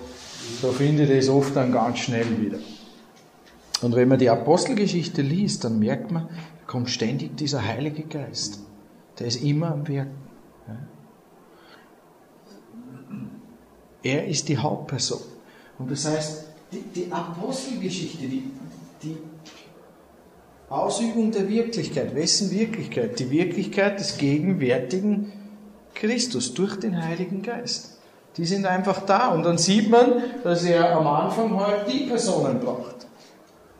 so 0.60 0.68
finde 0.68 1.02
ich 1.02 1.10
das 1.10 1.28
oft 1.28 1.56
dann 1.56 1.72
ganz 1.72 1.98
schnell 1.98 2.26
wieder. 2.40 2.58
Und 3.82 3.96
wenn 3.96 4.08
man 4.08 4.20
die 4.20 4.30
Apostelgeschichte 4.30 5.22
liest, 5.22 5.64
dann 5.64 5.80
merkt 5.80 6.12
man, 6.12 6.28
kommt 6.72 6.88
ständig 6.88 7.36
dieser 7.36 7.66
Heilige 7.66 8.04
Geist. 8.04 8.60
Der 9.18 9.26
ist 9.26 9.42
immer 9.42 9.72
am 9.72 9.86
Wirken. 9.86 10.16
Er 14.02 14.26
ist 14.26 14.48
die 14.48 14.56
Hauptperson. 14.56 15.20
Und 15.78 15.90
das 15.90 16.06
heißt, 16.06 16.44
die, 16.72 16.80
die 16.80 17.12
Apostelgeschichte, 17.12 18.26
die, 18.26 18.44
die 19.02 19.18
Ausübung 20.70 21.30
der 21.30 21.46
Wirklichkeit, 21.46 22.14
wessen 22.14 22.50
Wirklichkeit? 22.50 23.18
Die 23.18 23.30
Wirklichkeit 23.30 24.00
des 24.00 24.16
gegenwärtigen 24.16 25.30
Christus 25.94 26.54
durch 26.54 26.76
den 26.80 27.04
Heiligen 27.04 27.42
Geist. 27.42 27.98
Die 28.38 28.46
sind 28.46 28.64
einfach 28.64 29.04
da 29.04 29.28
und 29.28 29.42
dann 29.42 29.58
sieht 29.58 29.90
man, 29.90 30.22
dass 30.42 30.64
er 30.64 30.96
am 30.96 31.06
Anfang 31.06 31.54
halt 31.54 31.92
die 31.92 32.06
Personen 32.06 32.58
braucht. 32.60 33.06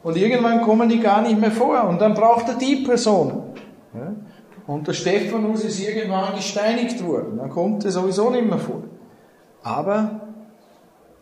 Und 0.02 0.16
irgendwann 0.16 0.62
kommen 0.62 0.88
die 0.88 1.00
gar 1.00 1.22
nicht 1.22 1.38
mehr 1.38 1.52
vor 1.52 1.84
und 1.88 2.00
dann 2.00 2.14
braucht 2.14 2.48
er 2.48 2.56
die 2.56 2.76
Personen. 2.76 3.54
Ja? 3.94 4.14
Und 4.66 4.86
der 4.88 4.92
Stephanus 4.92 5.64
ist 5.64 5.80
irgendwann 5.80 6.34
gesteinigt 6.34 7.04
worden, 7.04 7.38
dann 7.38 7.50
kommt 7.50 7.84
er 7.84 7.90
sowieso 7.90 8.30
nicht 8.30 8.46
mehr 8.46 8.58
vor. 8.58 8.82
Aber 9.62 10.20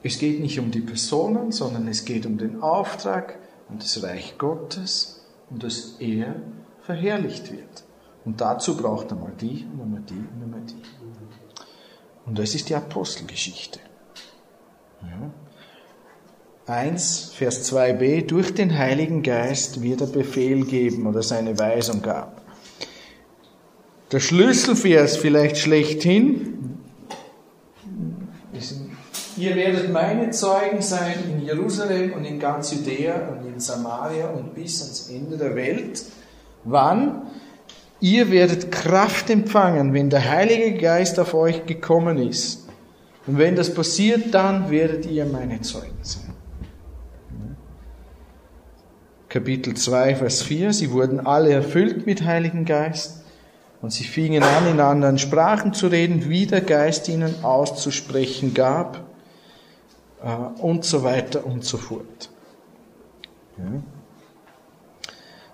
es 0.02 0.18
geht 0.18 0.40
nicht 0.40 0.58
um 0.58 0.70
die 0.70 0.80
Personen, 0.80 1.52
sondern 1.52 1.88
es 1.88 2.04
geht 2.04 2.26
um 2.26 2.38
den 2.38 2.62
Auftrag 2.62 3.38
und 3.68 3.82
das 3.82 4.02
Reich 4.02 4.36
Gottes 4.38 5.26
und 5.50 5.62
dass 5.62 5.96
er 5.98 6.36
verherrlicht 6.82 7.52
wird. 7.52 7.84
Und 8.24 8.40
dazu 8.40 8.76
braucht 8.76 9.10
er 9.10 9.16
mal 9.16 9.32
die, 9.40 9.66
und 9.78 9.90
mal 9.90 10.02
die, 10.08 10.14
und 10.14 10.50
mal 10.50 10.60
die. 10.60 10.82
Und 12.26 12.38
das 12.38 12.54
ist 12.54 12.68
die 12.68 12.74
Apostelgeschichte. 12.74 13.80
Ja. 15.02 15.30
1, 16.70 17.32
Vers 17.34 17.72
2b, 17.72 18.26
durch 18.26 18.54
den 18.54 18.78
Heiligen 18.78 19.24
Geist 19.24 19.82
wird 19.82 20.02
er 20.02 20.06
Befehl 20.06 20.64
geben 20.64 21.06
oder 21.06 21.22
seine 21.22 21.58
Weisung 21.58 22.00
gab. 22.00 22.40
Der 24.12 24.20
Schlüsselvers 24.20 25.16
vielleicht 25.16 25.58
schlechthin, 25.58 26.78
ihr 29.36 29.56
werdet 29.56 29.92
meine 29.92 30.30
Zeugen 30.30 30.80
sein 30.80 31.16
in 31.32 31.44
Jerusalem 31.44 32.12
und 32.12 32.24
in 32.24 32.38
ganz 32.38 32.72
Judäa 32.72 33.28
und 33.30 33.52
in 33.52 33.58
Samaria 33.58 34.28
und 34.28 34.54
bis 34.54 34.80
ans 34.82 35.10
Ende 35.10 35.36
der 35.36 35.56
Welt. 35.56 36.04
Wann? 36.62 37.22
Ihr 37.98 38.30
werdet 38.30 38.70
Kraft 38.70 39.28
empfangen, 39.28 39.92
wenn 39.92 40.08
der 40.08 40.28
Heilige 40.30 40.78
Geist 40.78 41.18
auf 41.18 41.34
euch 41.34 41.66
gekommen 41.66 42.18
ist. 42.18 42.68
Und 43.26 43.38
wenn 43.38 43.56
das 43.56 43.74
passiert, 43.74 44.32
dann 44.32 44.70
werdet 44.70 45.06
ihr 45.06 45.26
meine 45.26 45.60
Zeugen 45.62 45.98
sein. 46.02 46.39
Kapitel 49.30 49.74
2, 49.74 50.16
Vers 50.16 50.42
4. 50.42 50.72
Sie 50.72 50.90
wurden 50.90 51.20
alle 51.20 51.52
erfüllt 51.52 52.04
mit 52.04 52.24
Heiligen 52.24 52.64
Geist 52.64 53.22
und 53.80 53.92
sie 53.92 54.02
fingen 54.02 54.42
an, 54.42 54.66
in 54.66 54.80
anderen 54.80 55.18
Sprachen 55.18 55.72
zu 55.72 55.86
reden, 55.86 56.28
wie 56.28 56.46
der 56.46 56.60
Geist 56.60 57.08
ihnen 57.08 57.44
auszusprechen 57.44 58.54
gab 58.54 59.04
äh, 60.22 60.26
und 60.60 60.84
so 60.84 61.04
weiter 61.04 61.46
und 61.46 61.64
so 61.64 61.78
fort. 61.78 62.30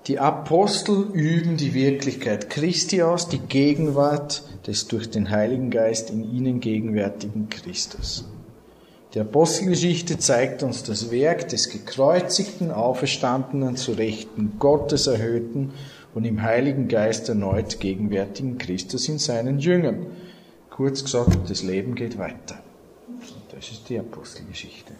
Die 0.06 0.18
Apostel 0.20 1.08
üben 1.12 1.58
die 1.58 1.74
Wirklichkeit 1.74 2.48
Christi 2.48 3.02
aus, 3.02 3.28
die 3.28 3.40
Gegenwart 3.40 4.42
des 4.66 4.88
durch 4.88 5.10
den 5.10 5.28
Heiligen 5.28 5.70
Geist 5.70 6.08
in 6.08 6.32
ihnen 6.32 6.60
gegenwärtigen 6.60 7.50
Christus. 7.50 8.24
Die 9.16 9.20
Apostelgeschichte 9.20 10.18
zeigt 10.18 10.62
uns 10.62 10.82
das 10.82 11.10
Werk 11.10 11.48
des 11.48 11.70
gekreuzigten, 11.70 12.70
auferstandenen, 12.70 13.74
zu 13.74 13.92
Rechten 13.92 14.58
Gottes 14.58 15.06
erhöhten 15.06 15.72
und 16.14 16.26
im 16.26 16.42
Heiligen 16.42 16.86
Geist 16.86 17.30
erneut 17.30 17.80
gegenwärtigen 17.80 18.58
Christus 18.58 19.08
in 19.08 19.18
seinen 19.18 19.58
Jüngern. 19.58 20.08
Kurz 20.68 21.02
gesagt, 21.02 21.48
das 21.48 21.62
Leben 21.62 21.94
geht 21.94 22.18
weiter. 22.18 22.62
Das 23.54 23.70
ist 23.70 23.88
die 23.88 23.98
Apostelgeschichte. 23.98 24.92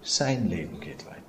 Sein 0.00 0.48
Leben 0.48 0.80
geht 0.80 1.04
weiter. 1.04 1.21